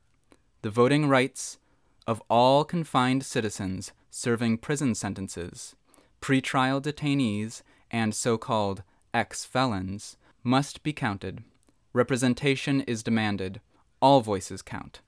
The 0.63 0.69
voting 0.71 1.07
rights 1.07 1.59
of 2.07 2.21
all 2.29 2.63
confined 2.63 3.23
citizens 3.25 3.91
serving 4.09 4.57
prison 4.57 4.95
sentences, 4.95 5.75
pretrial 6.21 6.81
detainees, 6.81 7.61
and 7.91 8.15
so 8.15 8.37
called 8.37 8.83
ex 9.13 9.45
felons 9.45 10.17
must 10.43 10.81
be 10.83 10.93
counted. 10.93 11.43
Representation 11.93 12.81
is 12.81 13.03
demanded. 13.03 13.61
All 14.01 14.21
voices 14.21 14.61
count. 14.61 15.01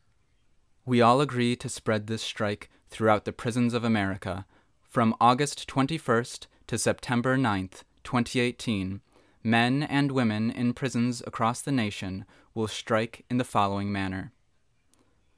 We 0.85 1.01
all 1.01 1.21
agree 1.21 1.55
to 1.55 1.69
spread 1.69 2.07
this 2.07 2.21
strike 2.21 2.69
throughout 2.89 3.25
the 3.25 3.33
prisons 3.33 3.73
of 3.73 3.83
America 3.83 4.45
from 4.83 5.15
August 5.19 5.67
21st 5.67 6.47
to 6.67 6.77
September 6.77 7.37
9th, 7.37 7.83
2018. 8.05 9.01
Men 9.43 9.83
and 9.83 10.11
women 10.11 10.49
in 10.49 10.73
prisons 10.73 11.21
across 11.27 11.61
the 11.61 11.71
nation 11.71 12.25
will 12.53 12.67
strike 12.67 13.25
in 13.29 13.37
the 13.37 13.43
following 13.43 13.91
manner. 13.91 14.31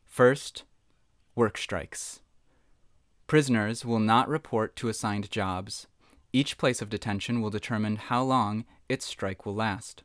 First, 0.05 0.63
work 1.35 1.57
strikes. 1.57 2.21
Prisoners 3.27 3.83
will 3.83 3.99
not 3.99 4.29
report 4.29 4.75
to 4.77 4.87
assigned 4.87 5.29
jobs. 5.29 5.87
Each 6.31 6.57
place 6.57 6.81
of 6.81 6.89
detention 6.89 7.41
will 7.41 7.49
determine 7.49 7.97
how 7.97 8.23
long 8.23 8.63
its 8.87 9.05
strike 9.05 9.45
will 9.45 9.55
last. 9.55 10.03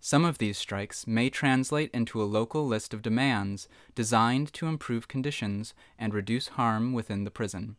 Some 0.00 0.24
of 0.24 0.38
these 0.38 0.56
strikes 0.56 1.06
may 1.06 1.28
translate 1.28 1.90
into 1.92 2.22
a 2.22 2.24
local 2.24 2.66
list 2.66 2.94
of 2.94 3.02
demands 3.02 3.68
designed 3.94 4.52
to 4.54 4.66
improve 4.66 5.08
conditions 5.08 5.74
and 5.98 6.14
reduce 6.14 6.48
harm 6.48 6.94
within 6.94 7.24
the 7.24 7.30
prison. 7.30 7.76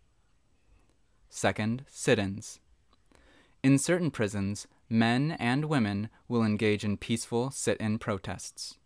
Second, 1.29 1.83
sit 1.87 2.19
ins. 2.19 2.59
In 3.63 3.77
certain 3.77 4.09
prisons, 4.09 4.67
men 4.89 5.31
and 5.39 5.65
women 5.65 6.09
will 6.27 6.43
engage 6.43 6.83
in 6.83 6.97
peaceful 6.97 7.51
sit 7.51 7.77
in 7.77 7.99
protests. 7.99 8.79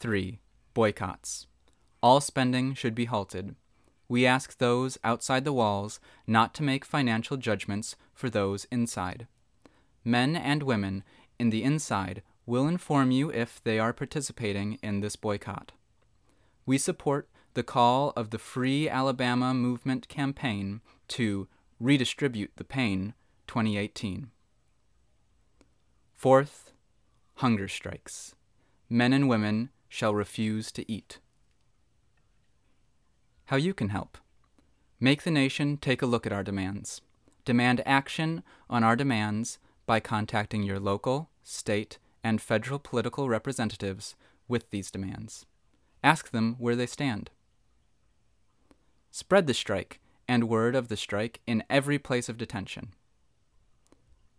3. 0.00 0.40
Boycotts. 0.72 1.46
All 2.02 2.22
spending 2.22 2.72
should 2.72 2.94
be 2.94 3.04
halted. 3.04 3.54
We 4.08 4.24
ask 4.24 4.56
those 4.56 4.96
outside 5.04 5.44
the 5.44 5.52
walls 5.52 6.00
not 6.26 6.54
to 6.54 6.62
make 6.62 6.84
financial 6.84 7.36
judgments 7.36 7.94
for 8.14 8.30
those 8.30 8.66
inside. 8.70 9.26
Men 10.02 10.34
and 10.34 10.62
women 10.62 11.04
in 11.38 11.50
the 11.50 11.62
inside 11.62 12.22
will 12.46 12.66
inform 12.66 13.10
you 13.10 13.30
if 13.30 13.62
they 13.62 13.78
are 13.78 13.92
participating 13.92 14.78
in 14.82 15.00
this 15.00 15.14
boycott. 15.14 15.72
We 16.64 16.78
support 16.78 17.28
the 17.52 17.62
call 17.62 18.14
of 18.16 18.30
the 18.30 18.38
Free 18.38 18.88
Alabama 18.88 19.52
Movement 19.52 20.08
campaign 20.08 20.80
to 21.08 21.48
Redistribute 21.78 22.52
the 22.56 22.64
Pain 22.64 23.12
2018. 23.52 24.30
Fourth, 26.14 26.72
hunger 27.34 27.68
strikes. 27.68 28.34
Men 28.88 29.12
and 29.12 29.28
women 29.28 29.68
shall 29.90 30.14
refuse 30.14 30.72
to 30.72 30.90
eat. 30.90 31.18
How 33.44 33.58
you 33.58 33.74
can 33.74 33.90
help. 33.90 34.16
Make 34.98 35.24
the 35.24 35.30
nation 35.30 35.76
take 35.76 36.00
a 36.00 36.06
look 36.06 36.24
at 36.26 36.32
our 36.32 36.42
demands. 36.42 37.02
Demand 37.44 37.82
action 37.84 38.42
on 38.70 38.82
our 38.82 38.96
demands 38.96 39.58
by 39.84 40.00
contacting 40.00 40.62
your 40.62 40.80
local, 40.80 41.28
state, 41.42 41.98
and 42.24 42.40
federal 42.40 42.78
political 42.78 43.28
representatives 43.28 44.16
with 44.48 44.70
these 44.70 44.90
demands. 44.90 45.44
Ask 46.02 46.30
them 46.30 46.56
where 46.58 46.74
they 46.74 46.86
stand. 46.86 47.28
Spread 49.10 49.46
the 49.46 49.52
strike 49.52 50.00
and 50.26 50.48
word 50.48 50.74
of 50.74 50.88
the 50.88 50.96
strike 50.96 51.42
in 51.46 51.62
every 51.68 51.98
place 51.98 52.30
of 52.30 52.38
detention. 52.38 52.94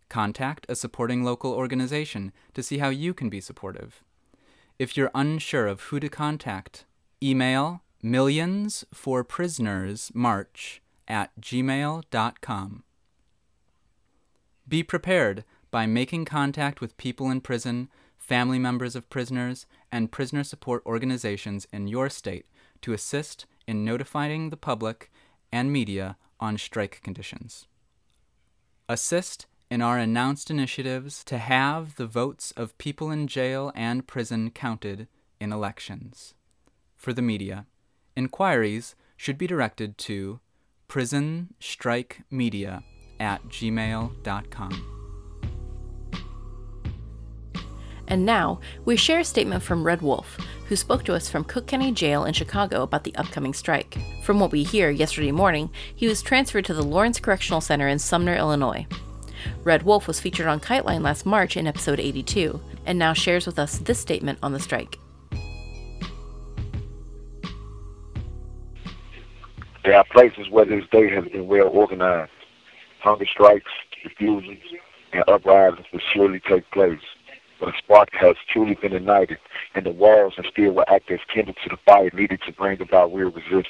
Contact 0.08 0.66
a 0.68 0.76
supporting 0.76 1.24
local 1.24 1.52
organization 1.52 2.32
to 2.54 2.62
see 2.62 2.78
how 2.78 2.88
you 2.88 3.14
can 3.14 3.28
be 3.28 3.40
supportive. 3.40 4.02
If 4.78 4.96
you're 4.96 5.10
unsure 5.14 5.66
of 5.66 5.82
who 5.82 6.00
to 6.00 6.08
contact, 6.08 6.84
email 7.22 7.82
millions 8.02 8.84
for 8.92 9.24
prisoners 9.24 10.10
march 10.14 10.82
at 11.08 11.30
gmail.com. 11.40 12.82
Be 14.66 14.82
prepared 14.82 15.44
by 15.70 15.86
making 15.86 16.24
contact 16.24 16.80
with 16.80 16.96
people 16.96 17.30
in 17.30 17.40
prison, 17.40 17.88
family 18.16 18.58
members 18.58 18.96
of 18.96 19.10
prisoners, 19.10 19.66
and 19.90 20.12
prisoner 20.12 20.44
support 20.44 20.82
organizations 20.86 21.66
in 21.72 21.88
your 21.88 22.08
state 22.08 22.46
to 22.80 22.92
assist 22.92 23.46
in 23.66 23.84
notifying 23.84 24.50
the 24.50 24.56
public 24.56 25.10
and 25.52 25.72
media 25.72 26.16
on 26.40 26.58
strike 26.58 27.00
conditions. 27.02 27.66
Assist 28.88 29.46
in 29.70 29.82
our 29.82 29.98
announced 29.98 30.50
initiatives 30.50 31.24
to 31.24 31.38
have 31.38 31.96
the 31.96 32.06
votes 32.06 32.52
of 32.56 32.76
people 32.78 33.10
in 33.10 33.26
jail 33.26 33.72
and 33.74 34.06
prison 34.06 34.50
counted 34.50 35.08
in 35.40 35.52
elections. 35.52 36.34
For 36.96 37.12
the 37.12 37.22
media, 37.22 37.66
inquiries 38.16 38.94
should 39.16 39.38
be 39.38 39.46
directed 39.46 39.98
to 39.98 40.40
prisonstrikemedia 40.88 42.82
at 43.18 43.42
gmail.com. 43.44 44.90
And 48.06 48.26
now, 48.26 48.60
we 48.84 48.96
share 48.96 49.20
a 49.20 49.24
statement 49.24 49.62
from 49.62 49.82
Red 49.82 50.02
Wolf, 50.02 50.36
who 50.68 50.76
spoke 50.76 51.04
to 51.04 51.14
us 51.14 51.30
from 51.30 51.44
Cook 51.44 51.66
County 51.66 51.90
Jail 51.90 52.24
in 52.26 52.34
Chicago 52.34 52.82
about 52.82 53.04
the 53.04 53.14
upcoming 53.16 53.54
strike. 53.54 53.96
From 54.22 54.40
what 54.40 54.52
we 54.52 54.62
hear, 54.62 54.90
yesterday 54.90 55.32
morning, 55.32 55.70
he 55.94 56.06
was 56.06 56.20
transferred 56.20 56.66
to 56.66 56.74
the 56.74 56.82
Lawrence 56.82 57.18
Correctional 57.18 57.62
Center 57.62 57.88
in 57.88 57.98
Sumner, 57.98 58.36
Illinois. 58.36 58.86
Red 59.62 59.82
Wolf 59.82 60.06
was 60.06 60.20
featured 60.20 60.46
on 60.46 60.60
Kiteline 60.60 61.02
last 61.02 61.26
March 61.26 61.56
in 61.56 61.66
episode 61.66 62.00
82, 62.00 62.60
and 62.86 62.98
now 62.98 63.12
shares 63.12 63.46
with 63.46 63.58
us 63.58 63.78
this 63.78 63.98
statement 63.98 64.38
on 64.42 64.52
the 64.52 64.60
strike. 64.60 64.98
There 69.84 69.94
are 69.94 70.04
places 70.04 70.48
where 70.48 70.64
this 70.64 70.84
day 70.90 71.10
has 71.10 71.24
been 71.24 71.46
well 71.46 71.68
organized. 71.68 72.30
Hunger 73.00 73.26
strikes, 73.26 73.70
refusals, 74.02 74.56
and 75.12 75.24
uprisings 75.28 75.86
will 75.92 76.00
surely 76.12 76.40
take 76.40 76.70
place. 76.70 77.00
But 77.60 77.74
a 77.74 77.78
spark 77.78 78.08
has 78.14 78.36
truly 78.48 78.74
been 78.74 78.94
ignited, 78.94 79.38
and 79.74 79.84
the 79.84 79.90
walls 79.90 80.34
and 80.38 80.46
steel 80.46 80.72
will 80.72 80.84
act 80.88 81.10
as 81.10 81.20
kindle 81.32 81.54
to 81.62 81.68
the 81.68 81.76
fire 81.86 82.10
needed 82.14 82.40
to 82.46 82.52
bring 82.52 82.80
about 82.80 83.14
real 83.14 83.30
resistance. 83.30 83.68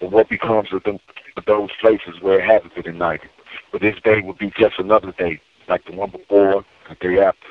But 0.00 0.10
what 0.10 0.28
becomes 0.28 0.72
of, 0.72 0.82
them, 0.82 0.98
of 1.36 1.44
those 1.44 1.70
places 1.80 2.20
where 2.20 2.40
it 2.40 2.44
hasn't 2.44 2.74
been 2.74 2.88
ignited? 2.88 3.30
But 3.70 3.80
this 3.80 3.96
day 4.02 4.20
will 4.20 4.34
be 4.34 4.52
just 4.58 4.78
another 4.78 5.12
day, 5.12 5.40
like 5.68 5.84
the 5.86 5.92
one 5.92 6.10
before, 6.10 6.64
the 6.88 6.94
day 6.96 7.20
after, 7.20 7.48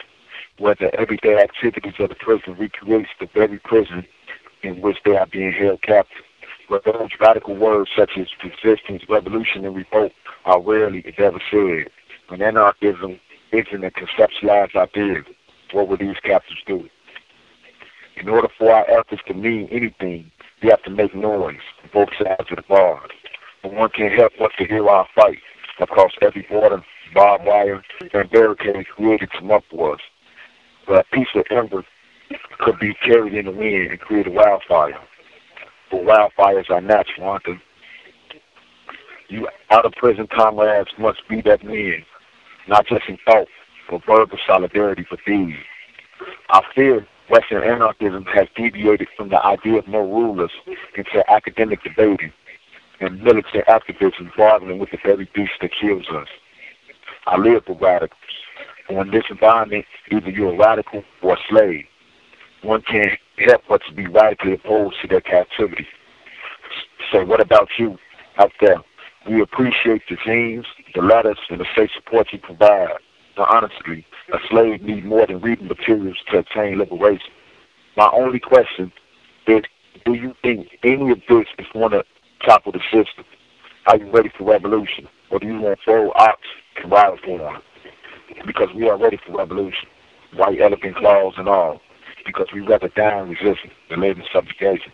where 0.58 0.75
the 0.75 0.93
everyday 1.00 1.41
activities 1.41 1.93
of 2.00 2.10
the 2.10 2.15
prison 2.15 2.55
recreates 2.58 3.10
the 3.20 3.27
very 3.34 3.60
prison 3.60 4.05
in 4.63 4.81
which 4.81 4.98
they 5.03 5.17
are 5.17 5.25
being 5.25 5.51
held 5.51 5.81
captive. 5.81 6.24
Where 6.67 6.81
those 6.86 7.10
radical 7.20 7.55
words 7.55 7.89
such 7.96 8.12
as 8.17 8.27
resistance, 8.43 9.03
revolution, 9.10 9.65
and 9.65 9.75
revolt 9.75 10.13
are 10.46 10.62
rarely, 10.62 11.00
if 11.05 11.20
ever 11.20 11.41
said. 11.51 11.91
When 12.29 12.41
anarchism 12.41 13.20
isn't 13.51 13.84
a 13.84 13.91
conceptualized 13.91 14.75
idea, 14.75 15.24
what 15.72 15.88
will 15.88 15.98
these 15.98 16.20
captives 16.24 16.62
do? 16.65 16.89
In 18.15 18.29
order 18.29 18.48
for 18.58 18.72
our 18.72 18.89
efforts 18.89 19.22
to 19.27 19.34
mean 19.34 19.67
anything, 19.72 20.31
we 20.62 20.70
have 20.70 20.84
to 20.84 20.89
make 20.89 21.15
noise 21.15 21.60
on 21.84 21.89
both 21.93 22.10
sides 22.17 22.50
of 22.50 22.55
the 22.55 22.63
bars. 22.70 23.10
But 23.63 23.74
one 23.74 23.89
can't 23.89 24.13
help 24.13 24.34
but 24.39 24.51
to 24.58 24.65
hear 24.65 24.88
our 24.88 25.08
fight 25.15 25.39
across 25.79 26.11
every 26.21 26.43
border, 26.43 26.83
barbed 27.13 27.45
wire, 27.45 27.83
and 28.13 28.29
barricades 28.29 28.87
created 28.95 29.29
from 29.37 29.51
upwards. 29.51 30.01
But 30.87 31.05
a 31.05 31.15
piece 31.15 31.27
of 31.35 31.45
ember 31.51 31.83
could 32.59 32.79
be 32.79 32.93
carried 32.95 33.33
in 33.33 33.45
the 33.45 33.51
wind 33.51 33.91
and 33.91 33.99
create 33.99 34.27
a 34.27 34.31
wildfire. 34.31 34.99
But 35.89 36.01
wildfires 36.01 36.69
are 36.69 36.81
natural, 36.81 37.29
aren't 37.29 37.45
they? 37.45 37.59
You 39.29 39.47
out 39.69 39.85
of 39.85 39.93
prison 39.93 40.27
comrades 40.27 40.91
must 40.97 41.27
be 41.29 41.41
that 41.41 41.63
wind, 41.63 42.03
not 42.67 42.87
just 42.87 43.07
in 43.07 43.17
thought, 43.25 43.47
but 43.89 44.05
verbal 44.05 44.37
solidarity 44.45 45.05
for 45.07 45.17
thieves. 45.25 45.57
I 46.49 46.61
fear 46.75 47.07
Western 47.29 47.63
anarchism 47.63 48.25
has 48.25 48.47
deviated 48.55 49.07
from 49.15 49.29
the 49.29 49.43
idea 49.45 49.79
of 49.79 49.87
no 49.87 49.99
rulers 49.99 50.51
into 50.95 51.31
academic 51.31 51.81
debating 51.83 52.33
and 53.01 53.22
militant 53.22 53.67
activism 53.67 54.31
bargaining 54.38 54.79
with 54.79 54.91
the 54.91 54.98
very 55.03 55.29
beast 55.34 55.53
that 55.62 55.72
kills 55.74 56.08
us. 56.10 56.27
I 57.27 57.38
live 57.38 57.63
with 57.67 57.81
radicals. 57.81 58.20
And 58.88 59.00
in 59.00 59.12
this 59.12 59.24
environment, 59.29 59.86
either 60.12 60.29
you're 60.29 60.53
a 60.53 60.58
radical 60.58 61.03
or 61.22 61.34
a 61.34 61.39
slave. 61.50 61.86
One 62.62 62.81
can't 62.84 63.17
help 63.38 63.63
but 63.67 63.81
to 63.88 63.93
be 63.93 64.08
radically 64.08 64.53
opposed 64.53 65.01
to 65.01 65.07
their 65.07 65.22
captivity. 65.22 65.87
So 67.11 67.25
what 67.25 67.42
about 67.42 67.70
you 67.77 67.98
out 68.37 68.51
there? 68.61 68.77
We 69.27 69.42
appreciate 69.42 70.03
the 70.09 70.18
zines, 70.18 70.66
the 70.94 71.01
letters, 71.01 71.37
and 71.50 71.59
the 71.59 71.66
safe 71.75 71.92
support 71.96 72.31
you 72.31 72.40
provide. 72.40 72.98
Now, 73.37 73.48
honestly, 73.50 74.05
a 74.33 74.37
slave 74.50 74.81
needs 74.81 75.05
more 75.05 75.25
than 75.25 75.42
reading 75.42 75.68
materials 75.68 76.18
to 76.29 76.40
attain 76.40 76.77
liberation. 76.79 77.31
My 77.98 78.09
only 78.14 78.40
question 78.40 78.92
is, 79.48 79.64
do 80.05 80.14
you 80.14 80.35
think 80.42 80.77
any 80.83 81.11
of 81.11 81.22
this 81.27 81.46
is 81.57 81.68
going 81.74 81.92
to 81.92 82.03
topple 82.45 82.71
the 82.71 82.81
system? 82.91 83.25
Are 83.87 83.97
you 83.97 84.11
ready 84.11 84.29
for 84.37 84.43
revolution? 84.45 85.07
Or 85.29 85.39
do 85.39 85.47
you 85.47 85.59
want 85.59 85.79
full 85.83 86.11
ox 86.15 86.39
and 86.81 86.91
ride 86.91 87.19
for 87.23 87.61
Because 88.45 88.69
we 88.75 88.89
are 88.89 88.97
ready 88.97 89.17
for 89.25 89.37
revolution. 89.37 89.87
White 90.35 90.61
elephant 90.61 90.95
claws 90.97 91.33
and 91.37 91.47
all. 91.47 91.81
Because 92.25 92.47
we 92.53 92.61
rather 92.61 92.89
die 92.89 93.21
in 93.21 93.29
resistance 93.29 93.73
than 93.89 94.01
live 94.01 94.17
in 94.17 94.25
subjugation. 94.31 94.91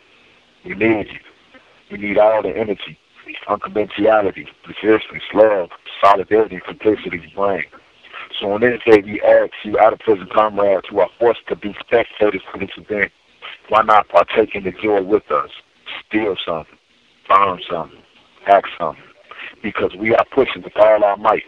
We 0.63 0.75
need 0.75 1.07
you. 1.07 1.19
We 1.91 1.97
need 1.97 2.17
all 2.17 2.41
the 2.41 2.55
energy, 2.55 2.97
unconventionality, 3.47 4.47
resistance, 4.67 5.23
love, 5.33 5.69
solidarity, 6.01 6.55
and 6.55 6.63
simplicity 6.67 7.19
you 7.19 7.35
bring. 7.35 7.63
So 8.39 8.51
on 8.51 8.61
this 8.61 8.81
day, 8.85 9.01
we 9.01 9.21
ask 9.21 9.51
you 9.63 9.79
out 9.79 9.93
of 9.93 9.99
prison 9.99 10.27
comrades 10.33 10.87
who 10.89 10.99
are 10.99 11.09
forced 11.17 11.47
to 11.47 11.55
be 11.55 11.75
spectators 11.79 12.41
for 12.51 12.59
this 12.59 12.71
event, 12.77 13.11
why 13.69 13.83
not 13.83 14.09
partake 14.09 14.55
in 14.55 14.63
the 14.63 14.71
joy 14.71 15.01
with 15.01 15.29
us? 15.31 15.49
Steal 16.07 16.35
something, 16.45 16.76
find 17.27 17.61
something, 17.69 18.01
act 18.45 18.67
something. 18.77 19.03
Because 19.61 19.95
we 19.95 20.15
are 20.15 20.25
pushing 20.31 20.61
with 20.61 20.77
all 20.77 21.03
our 21.03 21.17
might 21.17 21.43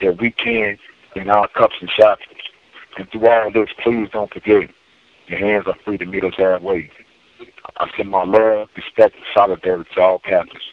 that 0.00 0.20
we 0.20 0.30
can 0.30 0.78
in 1.14 1.30
our 1.30 1.48
cups 1.48 1.76
and 1.80 1.90
shackles. 1.90 2.36
And 2.98 3.10
through 3.10 3.26
all 3.28 3.50
this, 3.50 3.70
please 3.82 4.08
don't 4.12 4.32
forget, 4.32 4.70
your 5.26 5.38
hands 5.38 5.66
are 5.66 5.76
free 5.84 5.98
to 5.98 6.06
meet 6.06 6.24
us 6.24 6.34
halfway. 6.36 6.90
I 7.78 7.90
send 7.96 8.10
my 8.10 8.24
love, 8.24 8.68
respect, 8.76 9.16
and 9.16 9.24
solidarity 9.34 9.88
to 9.94 10.00
all 10.00 10.18
captives, 10.20 10.64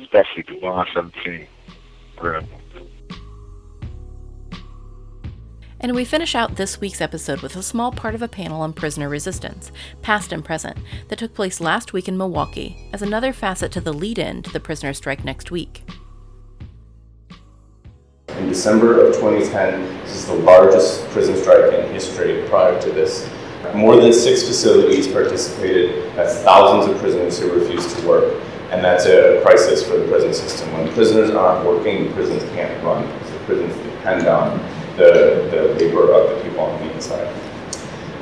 especially 0.00 0.44
to 0.44 0.54
117. 0.54 1.46
Forever. 2.16 2.46
And 5.86 5.94
we 5.94 6.04
finish 6.04 6.34
out 6.34 6.56
this 6.56 6.80
week's 6.80 7.00
episode 7.00 7.42
with 7.42 7.54
a 7.54 7.62
small 7.62 7.92
part 7.92 8.16
of 8.16 8.20
a 8.20 8.26
panel 8.26 8.60
on 8.60 8.72
prisoner 8.72 9.08
resistance, 9.08 9.70
past 10.02 10.32
and 10.32 10.44
present, 10.44 10.76
that 11.06 11.20
took 11.20 11.32
place 11.32 11.60
last 11.60 11.92
week 11.92 12.08
in 12.08 12.18
Milwaukee 12.18 12.90
as 12.92 13.02
another 13.02 13.32
facet 13.32 13.70
to 13.70 13.80
the 13.80 13.92
lead 13.92 14.18
in 14.18 14.42
to 14.42 14.52
the 14.52 14.58
prisoner 14.58 14.92
strike 14.92 15.24
next 15.24 15.52
week. 15.52 15.84
In 18.30 18.48
December 18.48 19.06
of 19.06 19.14
2010, 19.14 19.80
this 20.02 20.16
is 20.16 20.26
the 20.26 20.34
largest 20.34 21.08
prison 21.10 21.36
strike 21.36 21.72
in 21.72 21.88
history 21.92 22.44
prior 22.48 22.82
to 22.82 22.90
this. 22.90 23.30
More 23.72 23.94
than 23.94 24.12
six 24.12 24.42
facilities 24.42 25.06
participated. 25.06 26.12
That's 26.16 26.34
thousands 26.40 26.92
of 26.92 27.00
prisoners 27.00 27.38
who 27.38 27.52
refused 27.52 27.96
to 27.96 28.08
work. 28.08 28.42
And 28.72 28.84
that's 28.84 29.06
a 29.06 29.40
crisis 29.44 29.86
for 29.86 29.96
the 29.96 30.08
prison 30.08 30.34
system. 30.34 30.72
When 30.72 30.92
prisoners 30.94 31.30
aren't 31.30 31.64
working, 31.64 32.12
prisons 32.12 32.42
can't 32.54 32.82
run 32.82 33.04
the 33.04 33.38
prisons 33.44 33.76
depend 33.76 34.26
on 34.26 34.58
the, 34.96 35.48
the 35.50 35.74
labor 35.78 36.12
of 36.12 36.36
the 36.36 36.42
people 36.42 36.60
on 36.60 36.80
the 36.80 36.94
inside. 36.94 37.32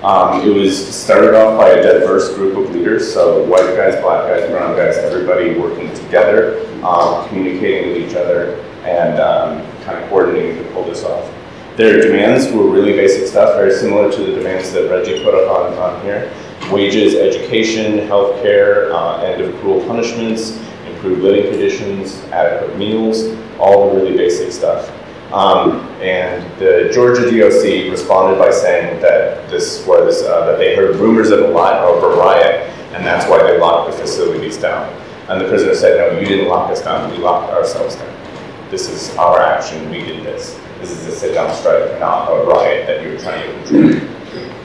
Um, 0.03 0.47
it 0.47 0.53
was 0.53 0.95
started 0.95 1.35
off 1.35 1.59
by 1.59 1.71
a 1.71 1.83
diverse 1.83 2.35
group 2.35 2.59
of 2.59 2.75
leaders, 2.75 3.11
so 3.11 3.43
white 3.45 3.75
guys, 3.75 3.99
black 4.03 4.29
guys, 4.29 4.51
brown 4.51 4.77
guys, 4.77 4.99
everybody 4.99 5.59
working 5.59 5.95
together, 5.95 6.61
um, 6.85 7.27
communicating 7.29 7.89
with 7.89 8.11
each 8.11 8.15
other, 8.15 8.57
and 8.85 9.19
um, 9.19 9.67
kind 9.83 10.03
of 10.03 10.11
coordinating 10.11 10.63
to 10.63 10.71
pull 10.73 10.85
this 10.85 11.05
off. 11.05 11.33
Their 11.77 12.03
demands 12.03 12.53
were 12.53 12.69
really 12.69 12.93
basic 12.93 13.27
stuff, 13.27 13.57
very 13.57 13.73
similar 13.73 14.13
to 14.13 14.19
the 14.19 14.33
demands 14.33 14.73
that 14.73 14.91
Reggie 14.91 15.25
put 15.25 15.35
up 15.35 15.51
on, 15.51 15.73
on 15.79 16.05
here. 16.05 16.31
Wages, 16.71 17.15
education, 17.15 18.07
health 18.07 18.43
care, 18.43 18.93
uh, 18.93 19.23
end 19.23 19.41
of 19.41 19.59
cruel 19.61 19.85
punishments, 19.87 20.61
improved 20.87 21.23
living 21.23 21.51
conditions, 21.51 22.23
adequate 22.25 22.77
meals, 22.77 23.37
all 23.59 23.89
the 23.89 23.97
really 23.97 24.17
basic 24.17 24.53
stuff. 24.53 24.91
Um, 25.35 25.81
and 26.01 26.45
the 26.61 26.93
Georgia 26.95 27.23
DOC 27.23 27.91
responded 27.91 28.39
by 28.39 28.53
saying 28.53 29.03
that 29.03 29.51
this 29.51 29.85
was 29.85 30.23
uh, 30.23 30.47
that 30.47 30.59
they 30.59 30.77
heard 30.77 30.95
rumors 30.95 31.31
of 31.31 31.41
a, 31.41 31.49
lot, 31.49 31.75
of 31.75 32.05
a 32.05 32.17
riot, 32.17 32.71
and 32.93 33.05
that's 33.05 33.29
why 33.29 33.43
they 33.43 33.59
locked 33.59 33.91
the 33.91 33.99
facilities 33.99 34.57
down. 34.57 34.89
And 35.29 35.41
the 35.41 35.49
prisoner 35.49 35.75
said, 35.75 35.99
"No, 35.99 36.21
you 36.21 36.25
didn't 36.25 36.47
lock 36.47 36.71
us 36.71 36.83
down. 36.83 37.11
We 37.11 37.19
locked 37.19 37.53
ourselves 37.53 37.97
down. 37.97 38.71
This 38.71 38.89
is 38.89 39.17
our 39.17 39.43
action. 39.43 39.91
We 39.91 40.05
did 40.05 40.23
this. 40.25 40.57
This 40.79 40.93
is 40.93 41.05
a 41.07 41.13
sit-down 41.13 41.53
strike, 41.57 41.99
not 41.99 42.29
a 42.31 42.47
riot 42.47 42.87
that 42.87 43.03
you're 43.03 43.19
trying 43.19 43.43
to 43.67 44.01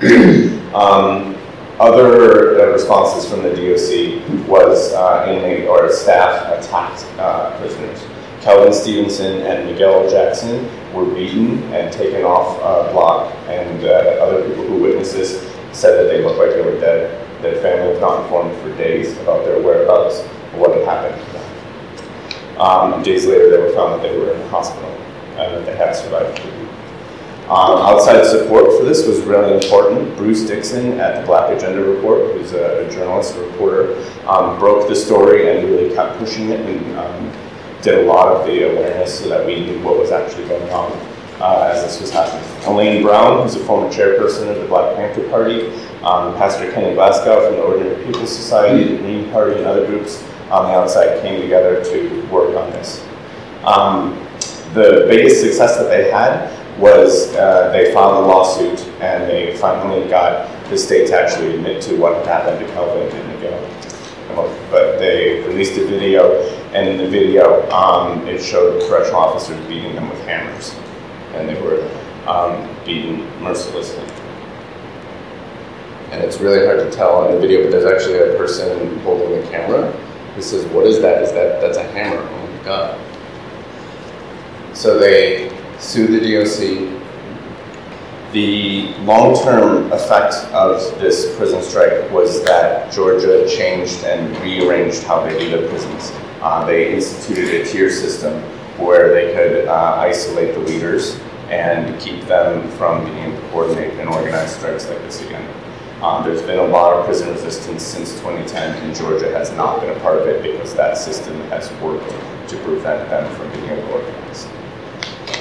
control." 0.03 0.75
um, 0.75 1.35
other 1.79 2.61
uh, 2.61 2.71
responses 2.71 3.27
from 3.27 3.41
the 3.41 3.49
DOC 3.49 4.47
was 4.47 4.93
uh, 4.93 5.25
inmate 5.27 5.67
or 5.67 5.91
staff 5.91 6.45
attacked 6.59 7.05
uh, 7.17 7.57
prisoners. 7.57 8.03
Kelvin 8.41 8.73
Stevenson 8.73 9.41
and 9.41 9.65
Miguel 9.65 10.09
Jackson 10.09 10.65
were 10.93 11.05
beaten 11.05 11.61
and 11.73 11.91
taken 11.91 12.23
off 12.23 12.57
uh, 12.61 12.91
block, 12.91 13.33
and 13.47 13.83
uh, 13.83 14.23
other 14.23 14.47
people 14.47 14.65
who 14.65 14.81
witnessed 14.81 15.13
this 15.13 15.41
said 15.73 15.97
that 15.97 16.11
they 16.11 16.23
looked 16.23 16.39
like 16.39 16.51
they 16.51 16.61
were 16.61 16.79
dead. 16.79 17.25
Their 17.41 17.61
family 17.61 17.91
was 17.91 18.01
not 18.01 18.23
informed 18.23 18.55
for 18.61 18.75
days 18.77 19.17
about 19.19 19.45
their 19.45 19.61
whereabouts 19.61 20.21
or 20.53 20.59
what 20.59 20.77
had 20.77 20.85
happened 20.85 21.25
to 21.25 21.31
them. 21.33 22.61
Um, 22.61 23.03
days 23.03 23.25
later, 23.25 23.49
they 23.49 23.57
were 23.57 23.73
found 23.73 23.93
that 23.93 24.01
they 24.01 24.17
were 24.17 24.33
in 24.33 24.39
the 24.39 24.49
hospital. 24.49 24.89
and 25.39 25.55
that 25.55 25.65
they 25.65 25.75
have 25.75 25.95
survived. 25.95 26.39
Um, 27.49 27.79
outside 27.81 28.25
support 28.25 28.77
for 28.77 28.83
this 28.83 29.07
was 29.07 29.21
really 29.21 29.53
important. 29.55 30.15
Bruce 30.17 30.45
Dixon 30.45 30.99
at 30.99 31.21
the 31.21 31.25
Black 31.25 31.55
Agenda 31.55 31.81
Report, 31.81 32.31
who's 32.33 32.51
a, 32.51 32.85
a 32.85 32.91
journalist, 32.91 33.35
a 33.37 33.41
reporter, 33.41 33.95
um, 34.27 34.59
broke 34.59 34.87
the 34.87 34.95
story 34.95 35.49
and 35.49 35.67
really 35.67 35.95
kept 35.95 36.19
pushing 36.19 36.49
it 36.49 36.59
and 36.59 36.99
um, 36.99 37.31
did 37.81 38.05
a 38.05 38.07
lot 38.07 38.27
of 38.27 38.45
the 38.45 38.71
awareness 38.71 39.19
so 39.19 39.29
that 39.29 39.45
we 39.45 39.65
knew 39.65 39.81
what 39.81 39.97
was 39.97 40.11
actually 40.11 40.47
going 40.47 40.69
on 40.71 40.91
uh, 41.39 41.71
as 41.73 41.83
this 41.83 42.01
was 42.01 42.11
happening. 42.11 42.43
Elaine 42.67 43.01
Brown, 43.01 43.43
who's 43.43 43.55
a 43.55 43.65
former 43.65 43.89
chairperson 43.89 44.49
of 44.49 44.61
the 44.61 44.67
Black 44.67 44.95
Panther 44.95 45.27
Party, 45.29 45.67
um, 46.03 46.35
Pastor 46.35 46.71
Kenny 46.71 46.93
Glasgow 46.93 47.47
from 47.47 47.55
the 47.55 47.61
Ordinary 47.61 48.03
People 48.05 48.27
Society, 48.27 48.95
the 48.95 48.97
Green 48.97 49.31
Party, 49.31 49.57
and 49.57 49.65
other 49.65 49.85
groups 49.85 50.23
on 50.49 50.65
the 50.65 50.77
outside 50.77 51.21
came 51.21 51.41
together 51.41 51.83
to 51.83 52.27
work 52.27 52.55
on 52.55 52.69
this. 52.71 53.05
Um, 53.63 54.25
the 54.73 55.05
biggest 55.09 55.41
success 55.41 55.77
that 55.77 55.87
they 55.87 56.11
had 56.11 56.55
was 56.79 57.33
uh, 57.35 57.71
they 57.71 57.93
filed 57.93 58.23
a 58.23 58.27
lawsuit 58.27 58.79
and 59.01 59.29
they 59.29 59.55
finally 59.57 60.07
got 60.07 60.47
the 60.69 60.77
state 60.77 61.07
to 61.07 61.19
actually 61.19 61.55
admit 61.55 61.81
to 61.83 61.95
what 61.95 62.25
happened 62.25 62.59
to 62.65 62.73
Kelvin 62.73 63.15
and 63.15 63.27
Miguel. 63.33 63.75
But 64.69 64.99
they 64.99 65.41
released 65.47 65.77
a 65.77 65.85
video, 65.85 66.39
and 66.73 66.87
in 66.87 66.97
the 66.97 67.07
video, 67.07 67.67
um, 67.71 68.27
it 68.27 68.41
showed 68.41 68.87
correctional 68.87 69.21
officers 69.21 69.57
beating 69.67 69.95
them 69.95 70.07
with 70.07 70.19
hammers, 70.21 70.75
and 71.33 71.49
they 71.49 71.59
were 71.61 71.81
um, 72.27 72.69
beaten 72.85 73.21
mercilessly. 73.41 74.03
And 76.11 76.23
it's 76.23 76.39
really 76.39 76.65
hard 76.65 76.79
to 76.79 76.91
tell 76.91 77.27
in 77.27 77.35
the 77.35 77.39
video, 77.39 77.63
but 77.63 77.71
there's 77.71 77.85
actually 77.85 78.19
a 78.19 78.37
person 78.37 78.99
holding 78.99 79.41
the 79.41 79.47
camera 79.49 79.91
who 80.35 80.41
says, 80.41 80.65
"What 80.67 80.85
is 80.85 81.01
that? 81.01 81.23
Is 81.23 81.31
that 81.31 81.59
that's 81.59 81.77
a 81.77 81.83
hammer? 81.83 82.21
Oh 82.21 82.47
my 82.47 82.63
god!" 82.63 82.99
So 84.75 84.99
they 84.99 85.51
sue 85.79 86.07
the 86.07 86.19
DOC. 86.19 86.99
The 88.31 88.93
long-term 89.05 89.91
effect 89.91 90.35
of 90.53 90.99
this 90.99 91.35
prison 91.35 91.63
strike 91.63 92.11
was 92.11 92.43
that 92.43 92.93
Georgia 92.93 93.49
changed 93.49 94.03
and 94.03 94.37
rearranged 94.41 95.01
how 95.01 95.23
they 95.23 95.39
do 95.39 95.49
their 95.49 95.67
prisons. 95.67 96.11
Uh, 96.41 96.65
they 96.65 96.93
instituted 96.93 97.61
a 97.61 97.65
tier 97.65 97.89
system 97.89 98.41
where 98.77 99.13
they 99.13 99.33
could 99.33 99.67
uh, 99.67 99.95
isolate 99.99 100.53
the 100.53 100.61
leaders 100.61 101.19
and 101.49 101.99
keep 101.99 102.23
them 102.25 102.69
from 102.71 103.03
being 103.03 103.17
able 103.17 103.41
to 103.41 103.47
coordinate 103.49 103.93
and 103.99 104.09
organize 104.09 104.55
strikes 104.55 104.87
like 104.87 104.99
this 104.99 105.21
again. 105.25 105.45
Um, 106.01 106.23
there's 106.23 106.41
been 106.41 106.59
a 106.59 106.67
lot 106.67 106.93
of 106.93 107.05
prison 107.05 107.29
resistance 107.29 107.83
since 107.83 108.13
2010, 108.19 108.83
and 108.83 108.95
Georgia 108.95 109.29
has 109.37 109.51
not 109.51 109.81
been 109.81 109.89
a 109.89 109.99
part 109.99 110.21
of 110.21 110.27
it 110.27 110.41
because 110.41 110.73
that 110.75 110.97
system 110.97 111.35
has 111.49 111.69
worked 111.81 112.09
to 112.49 112.57
prevent 112.63 113.09
them 113.09 113.29
from 113.35 113.51
being 113.51 113.65
able 113.65 113.81
to 113.81 113.93
organize. 113.95 114.47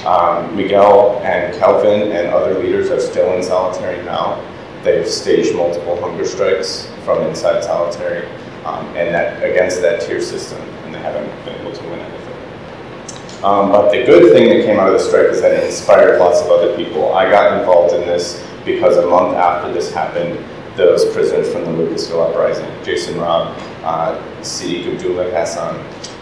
Um, 0.05 0.55
Miguel 0.57 1.19
and 1.23 1.55
Kelvin 1.57 2.11
and 2.11 2.27
other 2.27 2.61
leaders 2.61 2.89
are 2.89 2.99
still 2.99 3.33
in 3.37 3.43
solitary 3.43 4.03
now. 4.03 4.43
They've 4.83 5.07
staged 5.07 5.55
multiple 5.55 5.99
hunger 6.01 6.25
strikes 6.25 6.91
from 7.05 7.21
inside 7.23 7.63
solitary, 7.63 8.27
um, 8.65 8.85
and 8.97 9.13
that 9.15 9.41
against 9.41 9.81
that 9.81 10.01
tier 10.01 10.21
system, 10.21 10.59
haven't 10.99 11.45
been 11.45 11.59
able 11.61 11.71
to 11.71 11.83
win 11.89 11.99
anything. 11.99 13.43
Um, 13.43 13.71
but 13.71 13.91
the 13.91 14.03
good 14.03 14.33
thing 14.33 14.49
that 14.49 14.65
came 14.65 14.79
out 14.79 14.87
of 14.87 14.93
the 14.93 14.99
strike 14.99 15.27
is 15.27 15.41
that 15.41 15.53
it 15.53 15.63
inspired 15.63 16.19
lots 16.19 16.41
of 16.41 16.49
other 16.49 16.75
people. 16.75 17.13
I 17.13 17.29
got 17.29 17.57
involved 17.57 17.93
in 17.95 18.01
this 18.01 18.45
because 18.65 18.97
a 18.97 19.07
month 19.07 19.35
after 19.35 19.71
this 19.71 19.93
happened, 19.93 20.43
those 20.75 21.05
prisoners 21.13 21.51
from 21.51 21.63
the 21.65 21.71
Lucasville 21.71 22.29
uprising, 22.29 22.67
Jason 22.83 23.17
Robb, 23.17 23.57
uh, 23.83 24.21
Abdullah 24.39 25.29
Hassan, 25.31 25.75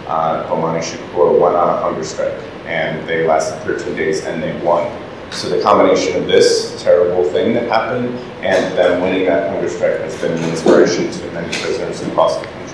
uh, 0.08 0.48
Bomani 0.48 0.82
Shakur, 0.82 1.40
went 1.40 1.56
on 1.56 1.70
a 1.70 1.82
hunger 1.82 2.04
strike 2.04 2.40
and 2.66 3.08
they 3.08 3.28
lasted 3.28 3.60
13 3.64 3.96
days 3.96 4.26
and 4.26 4.42
they 4.42 4.60
won. 4.64 4.92
So 5.32 5.50
the 5.50 5.62
combination 5.62 6.22
of 6.22 6.28
this 6.28 6.82
terrible 6.82 7.24
thing 7.32 7.54
that 7.54 7.68
happened 7.68 8.18
and 8.44 8.78
them 8.78 9.02
winning 9.02 9.26
that 9.26 9.52
hunger 9.52 9.70
strike 9.70 10.00
has 10.00 10.20
been 10.22 10.32
an 10.32 10.50
inspiration 10.50 11.12
to 11.12 11.32
many 11.32 11.48
prisoners 11.58 12.02
across 12.02 12.38
the 12.38 12.46
country. 12.46 12.67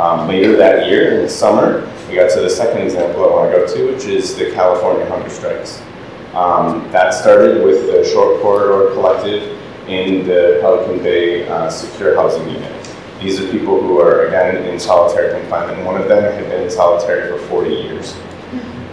Um, 0.00 0.28
later 0.28 0.56
that 0.56 0.88
year, 0.88 1.12
in 1.12 1.22
the 1.24 1.28
summer, 1.28 1.86
we 2.08 2.14
got 2.14 2.30
to 2.30 2.40
the 2.40 2.48
second 2.48 2.80
example 2.80 3.22
I 3.22 3.34
want 3.34 3.52
to 3.52 3.58
go 3.58 3.66
to, 3.66 3.92
which 3.92 4.06
is 4.06 4.34
the 4.34 4.50
California 4.52 5.04
hunger 5.04 5.28
strikes. 5.28 5.82
Um, 6.32 6.90
that 6.90 7.12
started 7.12 7.62
with 7.62 7.86
the 7.86 8.02
Short 8.10 8.40
Corridor 8.40 8.94
Collective 8.94 9.42
in 9.90 10.26
the 10.26 10.56
Pelican 10.62 11.02
Bay 11.02 11.46
uh, 11.46 11.68
Secure 11.68 12.16
Housing 12.16 12.48
Unit. 12.48 12.96
These 13.20 13.40
are 13.40 13.50
people 13.52 13.78
who 13.78 14.00
are, 14.00 14.28
again, 14.28 14.64
in 14.64 14.80
solitary 14.80 15.38
confinement. 15.38 15.84
One 15.84 16.00
of 16.00 16.08
them 16.08 16.22
had 16.32 16.48
been 16.48 16.62
in 16.62 16.70
solitary 16.70 17.30
for 17.30 17.46
40 17.48 17.70
years 17.70 18.16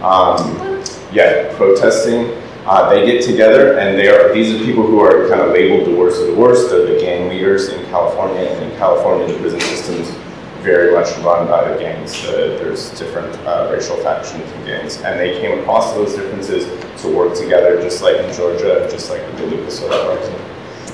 um, 0.02 0.84
yeah, 1.10 1.56
protesting. 1.56 2.36
Uh, 2.66 2.90
they 2.90 3.06
get 3.06 3.24
together, 3.24 3.78
and 3.78 3.98
they 3.98 4.08
are 4.08 4.34
these 4.34 4.54
are 4.54 4.62
people 4.62 4.86
who 4.86 5.00
are 5.00 5.26
kind 5.30 5.40
of 5.40 5.52
labeled 5.52 5.88
the 5.88 5.98
worst 5.98 6.20
of 6.20 6.26
the 6.26 6.34
worst. 6.34 6.68
They're 6.68 6.84
the 6.84 7.00
gang 7.00 7.30
leaders 7.30 7.68
in 7.68 7.82
California, 7.86 8.42
and 8.42 8.70
in 8.70 8.78
California, 8.78 9.26
the 9.26 9.40
prison 9.40 9.60
system's 9.60 10.27
very 10.60 10.92
much 10.92 11.16
run 11.18 11.46
by 11.46 11.70
the 11.70 11.78
gangs. 11.78 12.20
The, 12.22 12.58
there's 12.58 12.90
different 12.98 13.34
uh, 13.46 13.70
racial 13.72 13.96
factions 13.98 14.50
and 14.50 14.66
gangs, 14.66 14.96
and 15.02 15.18
they 15.18 15.40
came 15.40 15.58
across 15.60 15.92
those 15.94 16.14
differences 16.14 16.66
to 17.02 17.14
work 17.14 17.36
together, 17.36 17.80
just 17.80 18.02
like 18.02 18.16
in 18.16 18.32
Georgia, 18.34 18.88
just 18.90 19.10
like 19.10 19.22
in 19.22 19.36
the 19.36 19.42
Lucasville 19.42 19.90
uprising, 19.90 20.34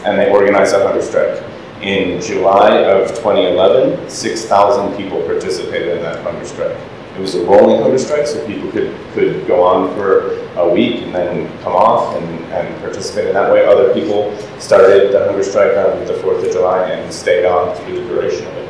and 0.05 0.19
they 0.19 0.31
organized 0.31 0.75
a 0.75 0.87
hunger 0.87 1.03
strike. 1.03 1.43
In 1.83 2.21
July 2.21 2.83
of 2.85 3.09
2011, 3.09 4.09
6,000 4.09 4.97
people 4.97 5.21
participated 5.23 5.97
in 5.97 6.03
that 6.03 6.23
hunger 6.23 6.45
strike. 6.45 6.77
It 7.17 7.21
was 7.21 7.35
a 7.35 7.45
rolling 7.45 7.81
hunger 7.81 7.99
strike, 7.99 8.27
so 8.27 8.45
people 8.47 8.71
could, 8.71 8.95
could 9.13 9.47
go 9.47 9.63
on 9.63 9.95
for 9.95 10.41
a 10.57 10.69
week 10.69 11.03
and 11.03 11.15
then 11.15 11.47
come 11.63 11.75
off 11.75 12.17
and, 12.17 12.29
and 12.53 12.81
participate 12.81 13.29
in 13.29 13.35
that 13.35 13.53
way. 13.53 13.65
Other 13.67 13.93
people 13.93 14.37
started 14.59 15.13
the 15.13 15.27
hunger 15.27 15.43
strike 15.43 15.77
on 15.77 16.05
the 16.07 16.15
4th 16.15 16.45
of 16.45 16.53
July 16.53 16.91
and 16.91 17.13
stayed 17.13 17.45
on 17.45 17.77
through 17.77 18.01
the 18.01 18.09
duration 18.09 18.47
of 18.47 18.55
it. 18.55 18.64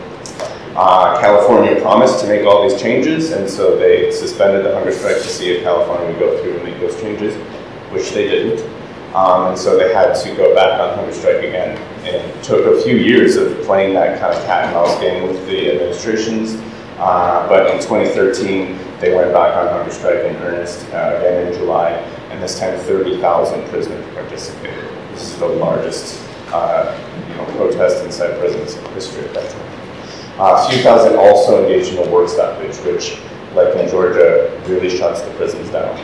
Uh, 0.76 1.20
California 1.20 1.80
promised 1.80 2.20
to 2.20 2.26
make 2.26 2.44
all 2.44 2.68
these 2.68 2.80
changes, 2.80 3.30
and 3.30 3.48
so 3.48 3.76
they 3.76 4.10
suspended 4.10 4.64
the 4.64 4.74
hunger 4.74 4.92
strike 4.92 5.16
to 5.16 5.28
see 5.28 5.50
if 5.52 5.62
California 5.62 6.06
would 6.06 6.18
go 6.18 6.42
through 6.42 6.54
and 6.54 6.64
make 6.64 6.78
those 6.80 7.00
changes, 7.00 7.34
which 7.92 8.10
they 8.10 8.28
didn't. 8.28 8.60
Um, 9.14 9.50
and 9.50 9.58
so 9.58 9.78
they 9.78 9.94
had 9.94 10.14
to 10.14 10.34
go 10.34 10.54
back 10.54 10.80
on 10.80 10.96
hunger 10.96 11.12
strike 11.12 11.44
again. 11.44 11.78
And 11.98 12.16
it 12.16 12.42
took 12.42 12.66
a 12.66 12.82
few 12.82 12.96
years 12.96 13.36
of 13.36 13.62
playing 13.62 13.94
that 13.94 14.20
kind 14.20 14.36
of 14.36 14.44
cat 14.44 14.64
and 14.64 14.74
mouse 14.74 14.98
game 15.00 15.28
with 15.28 15.46
the 15.46 15.70
administrations 15.70 16.60
uh, 16.98 17.48
but 17.48 17.70
in 17.70 17.78
2013, 17.78 18.78
they 19.00 19.14
went 19.14 19.32
back 19.32 19.56
on 19.56 19.68
hunger 19.68 19.90
strike 19.90 20.24
in 20.24 20.36
earnest 20.36 20.86
uh, 20.92 21.16
again 21.18 21.48
in 21.48 21.52
July, 21.52 21.90
and 22.30 22.40
this 22.40 22.58
time 22.58 22.78
30,000 22.78 23.68
prisoners 23.68 24.14
participated. 24.14 24.84
This 25.12 25.32
is 25.32 25.38
the 25.38 25.46
largest 25.46 26.22
uh, 26.52 26.96
you 27.28 27.34
know, 27.34 27.44
protest 27.56 28.04
inside 28.04 28.38
prisons 28.38 28.76
in 28.76 28.84
history 28.92 29.24
at 29.24 29.34
that 29.34 29.50
time. 29.50 29.73
Uh, 30.38 30.66
a 30.66 30.70
few 30.70 30.82
thousand 30.82 31.16
also 31.16 31.62
engaged 31.62 31.94
in 31.94 32.06
a 32.06 32.10
work 32.10 32.28
stoppage, 32.28 32.76
which, 32.78 33.18
like 33.54 33.74
in 33.76 33.88
Georgia, 33.88 34.60
really 34.66 34.90
shuts 34.90 35.22
the 35.22 35.30
prisons 35.34 35.70
down. 35.70 35.96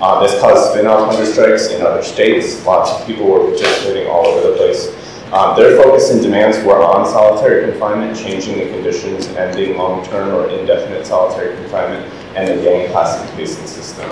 Uh, 0.00 0.20
this 0.20 0.40
caused 0.40 0.72
spin-off 0.72 1.14
hunger 1.14 1.30
strikes 1.30 1.68
in 1.70 1.80
other 1.80 2.02
states. 2.02 2.66
Lots 2.66 2.90
of 2.90 3.06
people 3.06 3.24
were 3.26 3.46
participating 3.46 4.08
all 4.08 4.26
over 4.26 4.50
the 4.50 4.56
place. 4.56 4.88
Um, 5.32 5.56
their 5.56 5.80
focus 5.80 6.10
and 6.10 6.20
demands 6.20 6.58
were 6.66 6.82
on 6.82 7.06
solitary 7.06 7.70
confinement, 7.70 8.18
changing 8.18 8.58
the 8.58 8.66
conditions, 8.66 9.28
ending 9.28 9.78
long-term 9.78 10.34
or 10.34 10.48
indefinite 10.48 11.06
solitary 11.06 11.54
confinement, 11.56 12.12
and 12.34 12.48
the 12.48 12.62
gang 12.64 12.90
classification 12.90 13.64
system. 13.66 14.10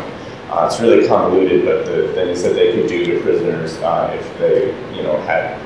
Uh, 0.48 0.68
it's 0.70 0.80
really 0.80 1.08
convoluted, 1.08 1.64
but 1.64 1.84
the 1.86 2.12
things 2.14 2.42
that 2.44 2.54
they 2.54 2.72
could 2.72 2.88
do 2.88 3.04
to 3.04 3.20
prisoners 3.20 3.76
uh, 3.78 4.16
if 4.16 4.38
they, 4.38 4.68
you 4.96 5.02
know, 5.02 5.20
had 5.22 5.60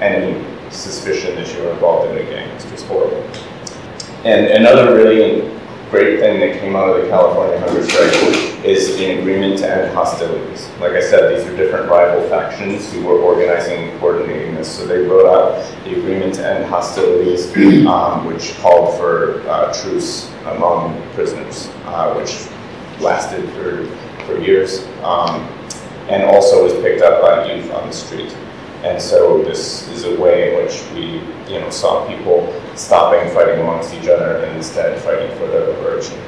any 0.00 0.42
suspicion 0.70 1.34
that 1.34 1.52
you 1.54 1.62
were 1.62 1.72
involved 1.72 2.10
in 2.10 2.18
a 2.18 2.30
gang 2.30 2.48
is 2.50 2.64
just. 2.64 2.86
And 4.26 4.46
another 4.46 4.92
really 4.92 5.48
great 5.88 6.18
thing 6.18 6.40
that 6.40 6.58
came 6.58 6.74
out 6.74 6.88
of 6.88 7.00
the 7.00 7.08
California 7.08 7.60
hunger 7.60 7.84
strike 7.84 8.64
is 8.64 9.00
an 9.00 9.20
agreement 9.20 9.56
to 9.60 9.70
end 9.70 9.94
hostilities. 9.94 10.68
Like 10.80 10.94
I 10.94 11.00
said, 11.00 11.32
these 11.32 11.46
are 11.46 11.56
different 11.56 11.88
rival 11.88 12.28
factions 12.28 12.92
who 12.92 13.04
were 13.04 13.20
organizing 13.20 13.88
and 13.88 14.00
coordinating 14.00 14.56
this. 14.56 14.66
So 14.76 14.84
they 14.84 14.98
wrote 14.98 15.26
out 15.26 15.62
the 15.84 15.96
agreement 15.96 16.34
to 16.34 16.44
end 16.44 16.64
hostilities, 16.64 17.54
um, 17.86 18.26
which 18.26 18.56
called 18.56 18.98
for 18.98 19.48
uh, 19.48 19.72
truce 19.80 20.28
among 20.46 21.00
prisoners, 21.12 21.68
uh, 21.84 22.12
which 22.14 22.48
lasted 23.00 23.48
for, 23.50 23.86
for 24.24 24.40
years, 24.40 24.84
um, 25.04 25.40
and 26.08 26.24
also 26.24 26.64
was 26.64 26.72
picked 26.82 27.00
up 27.00 27.22
by 27.22 27.54
youth 27.54 27.70
on 27.70 27.86
the 27.86 27.92
street. 27.94 28.36
And 28.84 29.00
so 29.00 29.42
this 29.42 29.88
is 29.88 30.04
a 30.04 30.20
way 30.20 30.52
in 30.52 30.64
which 30.64 30.82
we, 30.92 31.20
you 31.52 31.60
know, 31.60 31.70
saw 31.70 32.06
people 32.06 32.52
stopping 32.74 33.32
fighting 33.32 33.60
amongst 33.60 33.94
each 33.94 34.08
other 34.08 34.44
and 34.44 34.56
instead 34.56 35.00
fighting 35.02 35.30
for 35.38 35.46
their 35.48 35.66
liberation. 35.66 36.18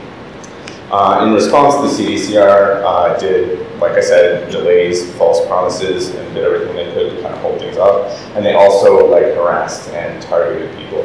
Uh, 0.91 1.23
in 1.27 1.35
response, 1.35 1.75
the 1.75 2.03
CDCR 2.03 2.83
uh, 2.83 3.19
did, 3.19 3.61
like 3.79 3.93
I 3.93 4.01
said, 4.01 4.51
delays, 4.51 5.13
false 5.17 5.47
promises, 5.47 6.15
and 6.15 6.35
did 6.35 6.45
everything 6.45 6.75
they 6.75 6.91
could 6.95 7.15
to 7.15 7.23
kind 7.23 7.35
of 7.35 7.41
hold 7.43 7.59
things 7.59 7.77
up. 7.77 8.11
And 8.35 8.45
they 8.45 8.55
also 8.55 9.07
like 9.11 9.35
harassed 9.35 9.91
and 9.91 10.23
targeted 10.23 10.75
people. 10.79 11.05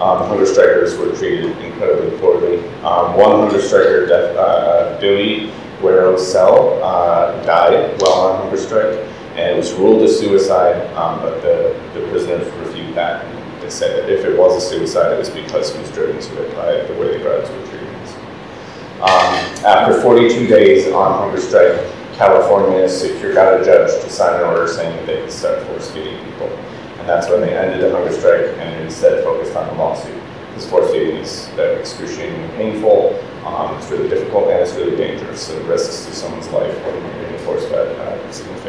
Um, 0.00 0.28
hunger 0.28 0.46
strikers 0.46 0.96
were 0.96 1.16
treated 1.16 1.56
incredibly 1.58 2.16
poorly. 2.18 2.58
Um, 2.82 3.16
one 3.16 3.40
hunger 3.40 3.60
striker, 3.60 4.06
Def, 4.06 4.36
uh, 4.36 5.00
Guero 5.00 6.16
Sell 6.16 6.82
uh, 6.82 7.42
died 7.44 8.00
while 8.00 8.12
on 8.12 8.42
hunger 8.42 8.56
strike, 8.56 9.00
and 9.34 9.50
it 9.50 9.56
was 9.56 9.72
ruled 9.72 10.02
a 10.02 10.08
suicide, 10.08 10.86
um, 10.94 11.18
but 11.18 11.42
the, 11.42 11.74
the 11.92 12.06
prisoners 12.08 12.46
reviewed 12.54 12.94
that. 12.94 13.24
They 13.60 13.68
said 13.68 14.04
that 14.04 14.12
if 14.12 14.24
it 14.24 14.38
was 14.38 14.62
a 14.62 14.64
suicide, 14.64 15.12
it 15.12 15.18
was 15.18 15.30
because 15.30 15.72
he 15.72 15.80
was 15.80 15.90
driven 15.90 16.20
to 16.20 16.42
it 16.42 16.54
by 16.54 16.84
the 16.86 17.00
way 17.00 17.18
the 17.18 17.24
guards 17.24 17.50
were 17.50 17.66
him. 17.66 17.84
Um, 19.02 19.34
after 19.66 20.00
42 20.00 20.46
days 20.46 20.92
on 20.92 21.18
hunger 21.18 21.40
strike, 21.40 21.80
California 22.14 22.88
secure, 22.88 23.34
got 23.34 23.60
a 23.60 23.64
judge 23.64 23.90
to 24.04 24.08
sign 24.08 24.40
an 24.40 24.46
order 24.46 24.68
saying 24.68 24.96
that 24.98 25.06
they 25.06 25.20
could 25.20 25.32
start 25.32 25.66
force 25.66 25.90
feeding 25.90 26.16
people. 26.26 26.46
And 26.98 27.08
that's 27.08 27.28
when 27.28 27.40
they 27.40 27.56
ended 27.56 27.82
the 27.82 27.90
hunger 27.90 28.12
strike 28.12 28.56
and 28.58 28.84
instead 28.84 29.24
focused 29.24 29.56
on 29.56 29.66
the 29.66 29.74
lawsuit. 29.74 30.14
Because 30.48 30.70
force 30.70 30.92
feeding 30.92 31.16
is 31.16 31.48
uh, 31.58 31.76
excruciatingly 31.80 32.48
painful, 32.56 33.20
um, 33.44 33.76
it's 33.76 33.90
really 33.90 34.08
difficult, 34.08 34.48
and 34.48 34.60
it's 34.60 34.74
really 34.74 34.96
dangerous. 34.96 35.44
So 35.44 35.58
the 35.58 35.64
risks 35.64 36.06
to 36.06 36.14
someone's 36.14 36.48
life 36.48 36.72
when 36.84 36.94
you're 36.94 37.28
being 37.28 37.38
force 37.44 37.66
fed 37.66 38.32
significant. 38.32 38.63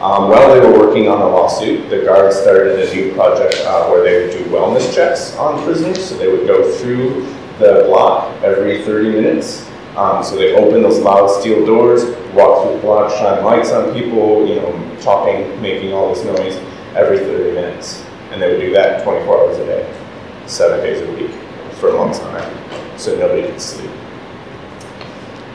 Um, 0.00 0.30
while 0.30 0.48
they 0.48 0.60
were 0.60 0.78
working 0.78 1.08
on 1.08 1.18
the 1.18 1.26
lawsuit, 1.26 1.90
the 1.90 2.02
guards 2.02 2.34
started 2.34 2.88
a 2.88 2.94
new 2.94 3.12
project 3.12 3.54
uh, 3.66 3.86
where 3.88 4.02
they 4.02 4.22
would 4.22 4.32
do 4.32 4.50
wellness 4.50 4.94
checks 4.94 5.36
on 5.36 5.62
prisoners. 5.62 6.08
So 6.08 6.16
they 6.16 6.26
would 6.26 6.46
go 6.46 6.72
through 6.72 7.26
the 7.58 7.84
block 7.86 8.34
every 8.42 8.82
30 8.82 9.10
minutes. 9.10 9.68
Um, 9.96 10.24
so 10.24 10.36
they 10.36 10.54
open 10.54 10.82
those 10.82 11.00
loud 11.00 11.26
steel 11.26 11.66
doors, 11.66 12.04
walk 12.32 12.64
through 12.64 12.76
the 12.76 12.80
block, 12.80 13.10
shine 13.10 13.44
lights 13.44 13.72
on 13.72 13.92
people, 13.92 14.46
you 14.46 14.54
know, 14.54 14.96
talking, 15.02 15.60
making 15.60 15.92
all 15.92 16.14
this 16.14 16.24
noise 16.24 16.56
every 16.96 17.18
30 17.18 17.52
minutes. 17.52 18.02
And 18.30 18.40
they 18.40 18.50
would 18.50 18.60
do 18.60 18.72
that 18.72 19.04
24 19.04 19.36
hours 19.36 19.58
a 19.58 19.66
day, 19.66 20.02
seven 20.46 20.80
days 20.80 21.06
a 21.06 21.12
week 21.12 21.30
for 21.74 21.90
a 21.90 21.94
long 21.94 22.14
time, 22.14 22.98
so 22.98 23.18
nobody 23.18 23.42
could 23.42 23.60
sleep. 23.60 23.90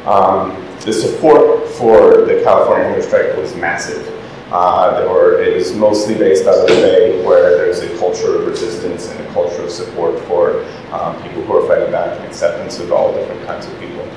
Um, 0.06 0.52
the 0.82 0.94
support 0.94 1.68
for 1.70 2.26
the 2.26 2.42
California 2.44 2.86
hunger 2.86 3.02
strike 3.02 3.36
was 3.38 3.56
massive. 3.56 4.12
Uh, 4.52 5.06
were, 5.10 5.42
it 5.42 5.56
was 5.56 5.74
mostly 5.74 6.14
based 6.14 6.46
out 6.46 6.56
of 6.56 6.68
the 6.68 6.76
Bay, 6.76 7.26
where 7.26 7.58
there's 7.58 7.80
a 7.80 7.98
culture 7.98 8.38
of 8.38 8.46
resistance 8.46 9.10
and 9.10 9.20
a 9.20 9.34
culture 9.34 9.64
of 9.64 9.72
support 9.72 10.20
for 10.26 10.64
um, 10.92 11.20
people 11.24 11.42
who 11.44 11.58
are 11.58 11.68
fighting 11.68 11.92
back 11.92 12.16
and 12.18 12.26
acceptance 12.26 12.80
of 12.80 12.92
all 12.92 13.12
different 13.14 13.44
kinds 13.48 13.66
of 13.66 13.80
people. 13.80 14.08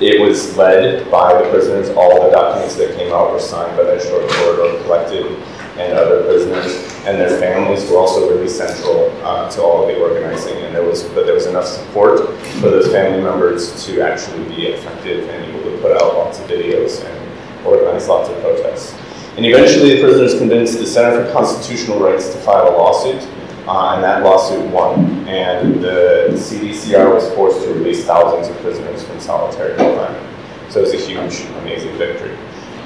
It 0.00 0.20
was 0.20 0.56
led 0.56 1.10
by 1.10 1.40
the 1.40 1.48
prisoners. 1.48 1.88
All 1.90 2.24
the 2.24 2.30
documents 2.30 2.76
that 2.76 2.96
came 2.98 3.12
out 3.12 3.32
were 3.32 3.38
signed 3.38 3.76
by 3.76 3.84
that 3.84 4.02
Short 4.02 4.28
Corridor 4.30 4.82
Collective 4.82 5.38
and 5.78 5.96
other 5.96 6.24
prisoners, 6.24 6.74
and 7.06 7.18
their 7.18 7.38
families 7.40 7.88
were 7.88 7.96
also 7.96 8.28
really 8.28 8.48
central 8.48 9.10
uh, 9.22 9.48
to 9.50 9.62
all 9.62 9.82
of 9.82 9.88
the 9.88 10.00
organizing. 10.02 10.56
And 10.64 10.74
there 10.74 10.84
was, 10.84 11.04
but 11.04 11.24
there 11.24 11.34
was 11.34 11.46
enough 11.46 11.66
support 11.66 12.36
for 12.60 12.68
those 12.68 12.92
family 12.92 13.22
members 13.22 13.86
to 13.86 14.02
actually 14.02 14.44
be 14.48 14.66
effective 14.66 15.28
and 15.30 15.44
able 15.46 15.70
to 15.70 15.78
put 15.80 15.92
out 15.92 16.14
lots 16.14 16.40
of 16.40 16.46
videos 16.46 17.04
and 17.04 17.66
organize 17.66 18.06
lots 18.08 18.28
of 18.28 18.38
protests. 18.40 18.94
And 19.36 19.46
eventually, 19.46 19.96
the 19.96 20.02
prisoners 20.02 20.38
convinced 20.38 20.78
the 20.78 20.86
Center 20.86 21.24
for 21.24 21.32
Constitutional 21.32 22.00
Rights 22.00 22.28
to 22.34 22.38
file 22.38 22.68
a 22.68 22.74
lawsuit, 22.76 23.22
uh, 23.66 23.94
and 23.94 24.04
that 24.04 24.22
lawsuit 24.22 24.70
won. 24.70 25.26
And 25.26 25.82
the 25.82 26.28
CDCR 26.32 27.14
was 27.14 27.32
forced 27.34 27.62
to 27.62 27.72
release 27.72 28.04
thousands 28.04 28.48
of 28.48 28.60
prisoners 28.62 29.02
from 29.04 29.18
solitary 29.20 29.74
confinement. 29.76 30.28
So 30.70 30.80
it 30.80 30.82
was 30.82 30.94
a 30.94 31.06
huge, 31.06 31.48
amazing 31.62 31.96
victory. 31.96 32.36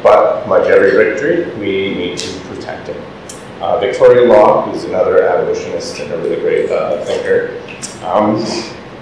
But 0.05 0.49
like 0.49 0.65
every 0.65 0.93
victory, 0.93 1.53
we 1.57 1.95
need 1.95 2.19
to 2.19 2.41
protect 2.43 2.91
it. 2.91 3.03
Uh, 3.61 3.81
Victoria 3.81 4.29
Law, 4.29 4.71
who's 4.71 4.85
another 4.85 5.27
abolitionist 5.27 5.99
and 5.99 6.13
a 6.13 6.19
really 6.19 6.37
great 6.37 6.71
uh, 6.71 7.05
thinker, 7.05 7.61
um, 8.05 8.37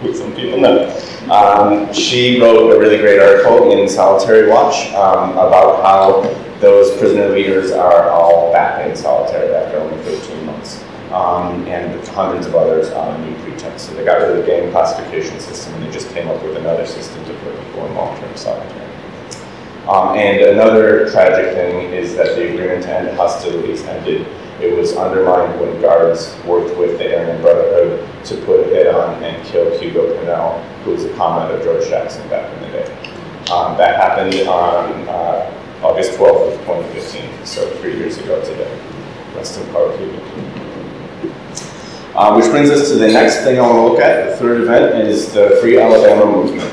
who 0.01 0.15
some 0.15 0.35
people 0.35 0.61
know, 0.61 0.89
um, 1.31 1.93
she 1.93 2.41
wrote 2.41 2.75
a 2.75 2.79
really 2.79 2.99
great 2.99 3.19
article 3.19 3.73
in 3.73 3.89
Solitary 3.89 4.49
Watch 4.49 4.93
um, 4.95 5.33
about 5.33 5.83
how 5.83 6.44
those 6.65 6.97
prisoner 6.97 7.29
leaders 7.29 7.73
are 7.73 8.09
all 8.09 8.51
back 8.51 8.89
in 8.89 8.97
solitary 8.97 9.55
after 9.55 9.77
only 9.77 10.03
13 10.03 10.47
months. 10.47 10.83
Um, 11.13 11.65
and 11.69 12.05
hundreds 12.09 12.47
of 12.47 12.57
others 12.57 12.91
on 12.91 13.21
a 13.21 13.27
new 13.27 13.37
pretense. 13.45 13.83
So 13.83 13.95
they 13.95 14.05
got 14.05 14.17
rid 14.17 14.31
of 14.31 14.39
the 14.39 14.47
gang 14.51 14.73
classification 14.73 15.39
system 15.39 15.75
and 15.75 15.85
they 15.85 15.91
just 15.93 16.09
came 16.09 16.27
up 16.27 16.43
with 16.43 16.57
another 16.57 16.87
system 16.87 17.25
to 17.27 17.35
put 17.35 17.55
people 17.67 17.87
in 17.87 17.95
long-term 17.95 18.37
solitary. 18.37 18.91
Um, 19.87 20.17
and 20.17 20.41
another 20.41 21.09
tragic 21.11 21.55
thing 21.55 21.93
is 21.93 22.17
that 22.17 22.35
the 22.35 22.53
agreement 22.53 22.83
to 22.85 22.89
end 22.89 23.17
hostilities 23.17 23.83
ended. 23.83 24.27
It 24.61 24.77
was 24.77 24.97
undermined 24.97 25.61
when 25.61 25.81
guards 25.81 26.35
worked 26.47 26.77
with 26.79 26.99
the 26.99 27.17
Aryan 27.17 27.43
Brotherhood 27.43 28.25
to 28.25 28.37
put 28.47 28.61
a 28.61 28.65
hit 28.65 28.93
on 28.93 29.23
and 29.23 29.47
kill 29.47 29.79
Hugo 29.79 30.17
Pinell, 30.17 30.65
who 30.83 30.93
was 30.93 31.05
a 31.05 31.15
comrade 31.15 31.55
of 31.55 31.63
George 31.63 31.87
Jackson 31.89 32.27
back 32.29 32.51
in 32.57 32.63
the 32.63 32.79
day. 32.79 33.53
Um, 33.53 33.77
that 33.77 34.01
happened 34.01 34.49
on 34.49 35.09
uh, 35.09 35.64
August 35.85 36.13
12th 36.13 36.55
of 36.55 36.61
2015, 36.61 37.45
so 37.45 37.69
three 37.77 37.95
years 37.99 38.17
ago 38.17 38.43
today. 38.43 38.81
Rest 39.37 39.61
in 39.61 39.67
power, 39.71 39.95
Hugo. 39.99 40.19
Uh, 42.15 42.35
which 42.37 42.47
brings 42.47 42.71
us 42.71 42.89
to 42.89 42.95
the 42.95 43.09
next 43.09 43.45
thing 43.45 43.59
I 43.59 43.63
want 43.63 43.75
to 43.75 43.83
look 43.83 44.01
at. 44.01 44.31
The 44.31 44.37
third 44.37 44.63
event 44.63 45.07
is 45.07 45.35
the 45.35 45.59
Free 45.61 45.79
Alabama 45.79 46.25
movement. 46.25 46.73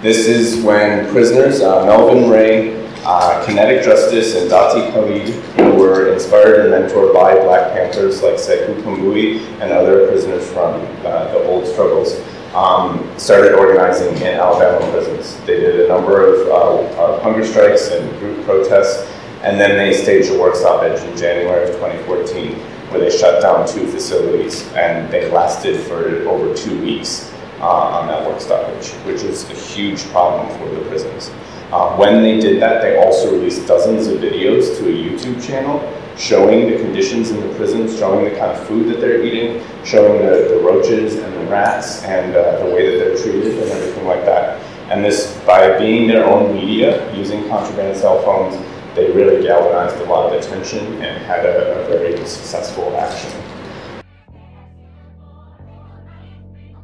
This 0.00 0.28
is 0.28 0.62
when 0.62 1.10
prisoners, 1.10 1.60
uh, 1.60 1.84
Melvin 1.86 2.30
Ray, 2.30 2.86
uh, 3.04 3.44
Kinetic 3.44 3.82
Justice, 3.82 4.36
and 4.36 4.48
Dhati 4.48 4.92
Khalid, 4.92 5.76
were 5.76 6.12
inspired 6.12 6.60
and 6.60 6.70
mentored 6.70 7.12
by 7.12 7.34
Black 7.34 7.72
Panthers 7.72 8.22
like 8.22 8.34
Sekou 8.34 8.80
Kambui 8.82 9.40
and 9.60 9.72
other 9.72 10.06
prisoners 10.06 10.48
from 10.52 10.80
uh, 11.04 11.32
the 11.32 11.42
old 11.46 11.66
struggles, 11.66 12.14
um, 12.54 13.08
started 13.18 13.54
organizing 13.54 14.14
in 14.16 14.34
Alabama 14.34 14.90
prisons. 14.92 15.38
They 15.46 15.60
did 15.60 15.80
a 15.80 15.88
number 15.88 16.26
of 16.26 16.48
uh, 16.48 17.20
hunger 17.20 17.44
strikes 17.44 17.90
and 17.90 18.08
group 18.18 18.44
protests, 18.44 19.10
and 19.42 19.58
then 19.58 19.76
they 19.76 19.94
staged 19.94 20.30
a 20.30 20.38
work 20.38 20.54
stoppage 20.54 21.00
in 21.02 21.16
January 21.16 21.68
of 21.68 21.74
2014 21.76 22.52
where 22.92 23.00
they 23.00 23.10
shut 23.10 23.40
down 23.40 23.66
two 23.66 23.86
facilities 23.86 24.70
and 24.74 25.10
they 25.10 25.30
lasted 25.30 25.80
for 25.80 26.04
over 26.28 26.54
two 26.54 26.78
weeks 26.82 27.32
uh, 27.60 27.66
on 27.66 28.06
that 28.06 28.26
work 28.26 28.38
stoppage, 28.38 28.90
which 29.06 29.22
was 29.22 29.48
a 29.50 29.54
huge 29.54 30.04
problem 30.10 30.46
for 30.58 30.68
the 30.74 30.86
prisons. 30.88 31.30
Uh, 31.72 31.96
when 31.96 32.22
they 32.22 32.38
did 32.38 32.60
that, 32.60 32.82
they 32.82 32.98
also 32.98 33.32
released 33.32 33.66
dozens 33.66 34.08
of 34.08 34.18
videos 34.18 34.76
to 34.76 34.88
a 34.88 34.92
YouTube 34.92 35.42
channel 35.42 35.80
showing 36.16 36.70
the 36.70 36.76
conditions 36.76 37.30
in 37.30 37.40
the 37.40 37.54
prisons, 37.54 37.98
showing 37.98 38.24
the 38.24 38.30
kind 38.38 38.52
of 38.52 38.66
food 38.66 38.88
that 38.88 39.00
they're 39.00 39.22
eating, 39.22 39.62
showing 39.84 40.24
the, 40.24 40.48
the 40.48 40.60
roaches 40.62 41.16
and 41.16 41.34
the 41.34 41.50
rats 41.50 42.02
and 42.04 42.34
uh, 42.34 42.64
the 42.64 42.74
way 42.74 42.90
that 42.90 43.04
they're 43.04 43.16
treated 43.16 43.58
and 43.58 43.70
everything 43.70 44.06
like 44.06 44.24
that. 44.24 44.60
And 44.90 45.04
this, 45.04 45.38
by 45.46 45.78
being 45.78 46.08
their 46.08 46.26
own 46.26 46.54
media, 46.54 47.14
using 47.16 47.48
contraband 47.48 47.96
cell 47.96 48.20
phones, 48.22 48.54
they 48.94 49.10
really 49.12 49.42
galvanized 49.42 49.96
a 49.96 50.04
lot 50.04 50.32
of 50.32 50.38
attention 50.38 50.84
and 51.02 51.24
had 51.24 51.46
a, 51.46 51.82
a 51.82 51.86
very 51.86 52.16
successful 52.26 52.94
action. 52.96 53.30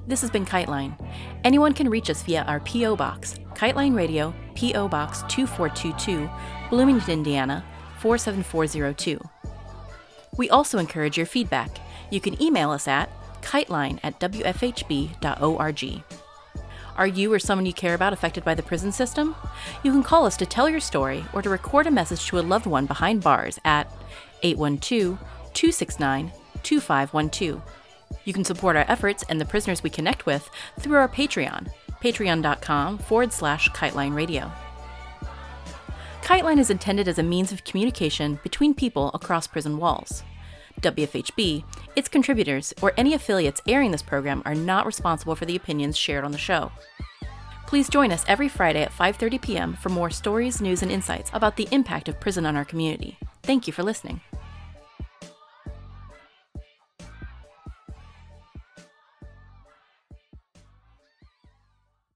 This 0.07 0.23
has 0.23 0.31
been 0.31 0.47
Kiteline. 0.47 0.99
Anyone 1.45 1.75
can 1.75 1.91
reach 1.91 2.09
us 2.09 2.23
via 2.23 2.43
our 2.45 2.61
P.O. 2.61 2.97
Box, 2.97 3.39
Kiteline 3.55 3.95
Radio, 3.95 4.35
P.O. 4.55 4.89
Box 4.89 5.21
2422, 5.29 6.31
Bloomington, 6.71 7.11
Indiana 7.11 7.63
47402. 8.01 9.21
We 10.37 10.51
also 10.51 10.79
encourage 10.79 11.17
your 11.17 11.27
feedback. 11.27 11.79
You 12.11 12.21
can 12.21 12.41
email 12.41 12.71
us 12.71 12.89
at 12.89 13.11
kiteline 13.43 13.99
at 14.03 14.19
wfhb.org. 14.21 16.03
Are 16.97 17.07
you 17.07 17.33
or 17.33 17.39
someone 17.39 17.67
you 17.67 17.73
care 17.73 17.95
about 17.95 18.13
affected 18.13 18.45
by 18.45 18.55
the 18.55 18.63
prison 18.63 18.91
system? 18.91 19.37
You 19.85 19.93
can 19.93 20.03
call 20.03 20.27
us 20.27 20.37
to 20.39 20.47
tell 20.47 20.69
your 20.69 20.81
story 20.81 21.25
or 21.33 21.43
to 21.43 21.49
record 21.49 21.87
a 21.87 21.93
message 21.93 22.27
to 22.27 22.39
a 22.39 22.41
loved 22.41 22.67
one 22.67 22.87
behind 22.87 23.23
bars 23.23 23.61
at 23.65 23.91
812 24.43 25.19
269 25.55 26.33
2512. 26.63 27.63
You 28.25 28.33
can 28.33 28.45
support 28.45 28.77
our 28.77 28.85
efforts 28.89 29.25
and 29.29 29.41
the 29.41 29.45
prisoners 29.45 29.83
we 29.83 29.91
connect 29.91 30.27
with 30.27 30.51
through 30.81 30.97
our 30.97 31.09
Patreon, 31.09 31.69
patreon.com 32.03 32.99
forward 32.99 33.33
slash 33.33 33.71
kiteline 33.71 34.15
radio. 34.15 34.51
Kiteline 36.29 36.59
is 36.59 36.69
intended 36.69 37.09
as 37.09 37.19
a 37.19 37.23
means 37.23 37.53
of 37.53 37.65
communication 37.65 38.39
between 38.43 38.75
people 38.75 39.11
across 39.15 39.47
prison 39.47 39.79
walls. 39.79 40.23
WFHB, 40.83 41.65
its 41.97 42.07
contributors, 42.07 42.75
or 42.83 42.93
any 42.99 43.15
affiliates 43.15 43.63
airing 43.67 43.93
this 43.93 44.03
program 44.03 44.43
are 44.45 44.55
not 44.55 44.85
responsible 44.85 45.35
for 45.35 45.47
the 45.47 45.57
opinions 45.57 45.97
shared 45.97 46.25
on 46.25 46.33
the 46.33 46.37
show. 46.37 46.71
Please 47.67 47.89
join 47.89 48.13
us 48.13 48.27
every 48.29 48.47
Friday 48.47 48.83
at 48.83 48.93
5:30 48.93 49.41
p.m. 49.41 49.73
for 49.73 49.89
more 49.89 50.11
stories, 50.11 50.61
news, 50.61 50.83
and 50.83 50.93
insights 50.93 51.31
about 51.33 51.57
the 51.57 51.67
impact 51.71 52.11
of 52.11 52.21
prison 52.21 52.45
on 52.45 52.57
our 52.57 52.65
community. 52.67 53.17
Thank 53.43 53.67
you 53.67 53.73
for 53.73 53.83
listening. 53.83 54.21